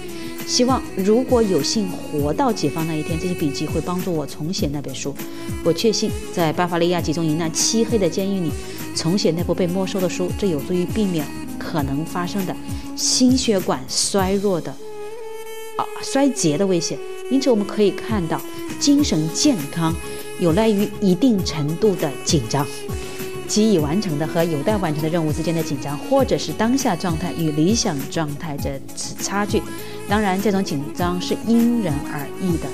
[0.51, 5.15] 希望如果有幸活到解放那一天，这些笔记会帮助我重写那本书。
[5.63, 8.51] 我确信，在巴伐利亚集中营那漆黑的监狱里，
[8.97, 11.25] 重写那部被没收的书，这有助于避免
[11.57, 12.57] 可能发生的
[12.97, 14.73] 心血管衰弱的
[15.77, 16.99] 啊衰竭的危险。
[17.31, 18.41] 因此，我们可以看到，
[18.81, 19.95] 精神健康
[20.41, 22.67] 有赖于一定程度的紧张。
[23.47, 28.81] 即已完成的和有待完成的任务之间的紧张，或者是当下状态与理想状态的
[29.21, 29.61] 差距。
[30.11, 32.67] 当然，这种紧张是因人而异的，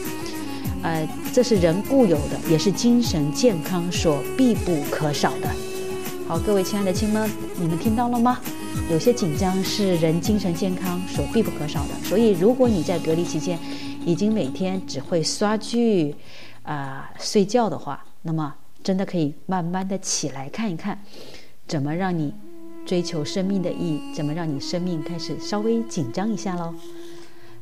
[0.82, 5.50] 呃，这是人固有的，也是精神健康所必不可少的。
[6.26, 7.30] 好，各位亲爱的亲们，
[7.60, 8.40] 你们听到了吗？
[8.90, 11.94] 有些紧张是人精神健康所必不可少的。
[12.04, 13.58] 所以，如果你在隔离期间
[14.06, 16.14] 已经每天只会刷剧
[16.62, 18.54] 啊睡觉的话，那么。
[18.82, 20.96] 真的可以慢慢的起来看一看，
[21.66, 22.32] 怎么让你
[22.86, 24.14] 追求生命的意义？
[24.14, 26.72] 怎么让你生命开始稍微紧张一下喽？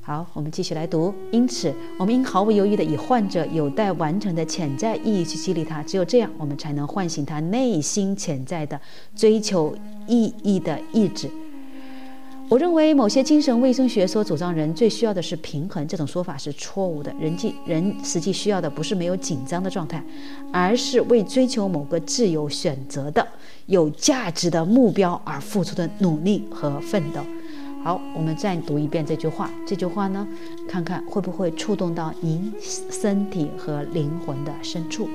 [0.07, 1.15] 好，我们继续来读。
[1.33, 8.79] 因此，我们应毫不犹豫的以患者有待完成的潜在意义去激励他，只有这样，我们才能唤醒他内心潜在的
[9.17, 9.75] 追求
[10.07, 11.31] 意义的意志。
[12.51, 17.11] 我认为某些精神卫生学所主张人最需要的是平衡，这种说法是错误的。
[17.19, 20.05] 人际人实际需要的不是没有紧张的状态，
[20.53, 23.27] 而是为追求某个自由选择的、
[23.65, 27.23] 有价值的目标而付出的努力和奋斗。
[27.85, 29.51] 好，我们再读一遍这句话。
[29.66, 30.26] 这句话呢，
[30.66, 32.51] 看看会不会触动到您
[32.91, 35.07] 身体和灵魂的深处。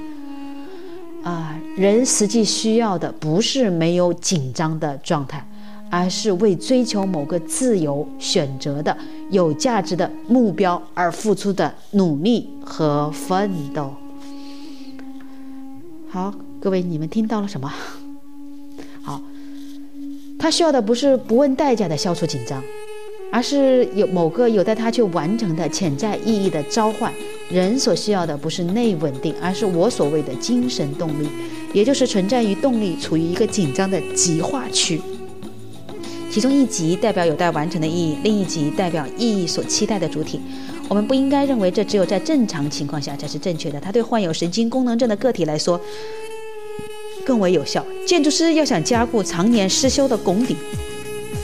[1.24, 5.44] 啊，人实际需要的不是没有紧张的状态。
[5.92, 8.96] 而是为追求某个自由选择的
[9.32, 13.92] 有价值的目标而付出的努力和奋斗。
[16.08, 17.74] 好，各位，你们听到了什么？
[20.40, 22.64] 他需要的不是不问代价的消除紧张，
[23.30, 27.14] 而是有某个有待他去完成的潜在意义的召唤。
[27.52, 31.28] 人所需要的不是内稳定，而是我所谓的精神动力，
[31.74, 35.02] 也就是存在于动力处于一个紧张的极化区。
[36.32, 40.40] 其中一级代表有待完成的意义，另一级代表意义所期待的主体。
[40.88, 43.80] 我们不应该认为这只有在正常情况下才是正确的。
[43.80, 45.80] 它对患有神经功能症的个体来说，
[47.30, 47.86] 更为有效。
[48.08, 50.58] 建筑师要想加固常年失修的拱顶，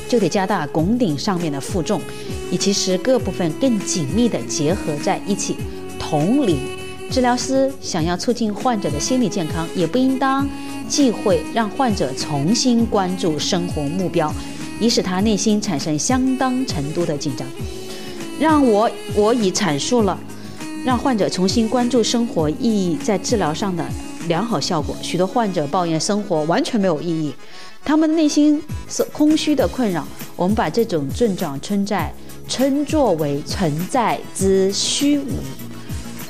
[0.10, 2.02] 就得加大拱顶上面的负重，
[2.50, 5.56] 以及使各部分更紧密地结合在一起。
[6.00, 6.58] 同理，
[7.12, 10.50] 治疗师想要促进患者的心理健康，也不应当
[10.90, 14.34] 忌讳让患者重新关注生活目标，
[14.80, 17.48] 以使他内心产生相当程度的紧张。
[18.40, 20.20] 让我我已阐述了
[20.84, 23.86] 让患者重新关注生活意义在治疗上的
[24.28, 24.95] 良好效果。
[25.01, 27.34] 许多患者抱怨生活完全没有意义，
[27.84, 30.07] 他们内心是空虚的困扰。
[30.36, 32.13] 我们把这种症状称在
[32.47, 35.28] 称作为存在之虚无。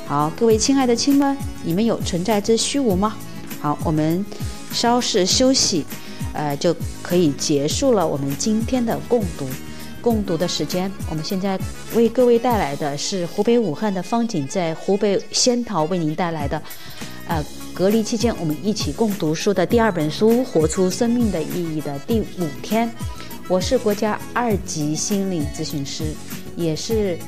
[0.06, 3.16] 好，各位亲爱的亲们，你们有存在之虚无吗？
[3.60, 4.24] 好，我们
[4.70, 5.84] 稍事休息，
[6.32, 9.46] 呃，就可以结束了我们今天的共读。
[10.00, 11.58] 共读的时间，我们现在
[11.92, 16.62] 为各位带来的是湖北武汉的方景在湖北仙桃为您带来的，
[17.26, 17.44] 呃，
[17.76, 22.90] 隔离期间我们一起共读书的第二本书《活出生命的意义》的第五天。
[23.48, 26.04] 我是国家二级心理咨询师，
[26.56, 27.18] 也是。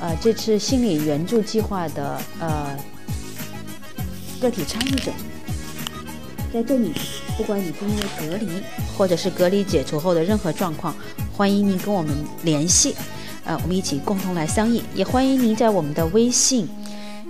[0.00, 2.76] 呃，这次心理援助计划的呃
[4.38, 5.10] 个体参与者，
[6.52, 6.92] 在这里，
[7.38, 8.46] 不管你是因为隔离，
[8.98, 10.94] 或者是隔离解除后的任何状况，
[11.32, 12.94] 欢迎您跟我们联系，
[13.44, 14.82] 呃，我们一起共同来商议。
[14.94, 16.68] 也欢迎您在我们的微信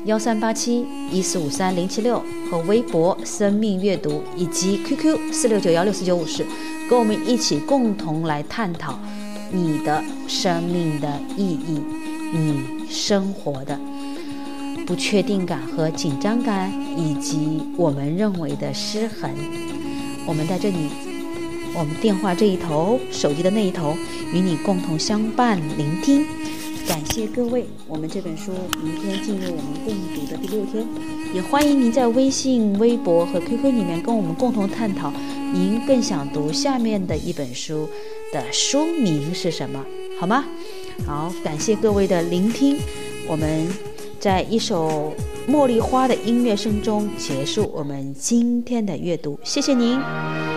[0.06, 2.20] 幺三八七一四五三零七六
[2.54, 6.46] 和微博生命阅读以及 QQ 四六九幺六四九五四，
[6.88, 8.96] 跟我们一起共同来探讨
[9.50, 11.80] 你的生命的意义。
[12.32, 13.76] 你生活的
[14.86, 19.28] 不确定感和紧张感，以及我们认为的失衡，
[20.24, 20.76] 我们在这里，
[21.76, 23.96] 我们电话这一头，手机的那一头，
[24.32, 26.24] 与你共同相伴聆听。
[26.86, 30.86] 感谢各位，我们这本书明天进入我们共读的第六天，
[31.34, 35.12] 也欢迎您在微信、微博和 QQ 里面跟我们共同探讨，
[35.52, 37.88] 您更想读下面的一本书
[38.32, 39.84] 的书名是什么，
[40.20, 40.44] 好吗？
[41.04, 42.78] 好，感谢各位的聆听。
[43.26, 43.66] 我们
[44.20, 45.12] 在一首
[45.48, 50.53] 茉莉花的音乐声中结束我们今天的阅读，谢谢您。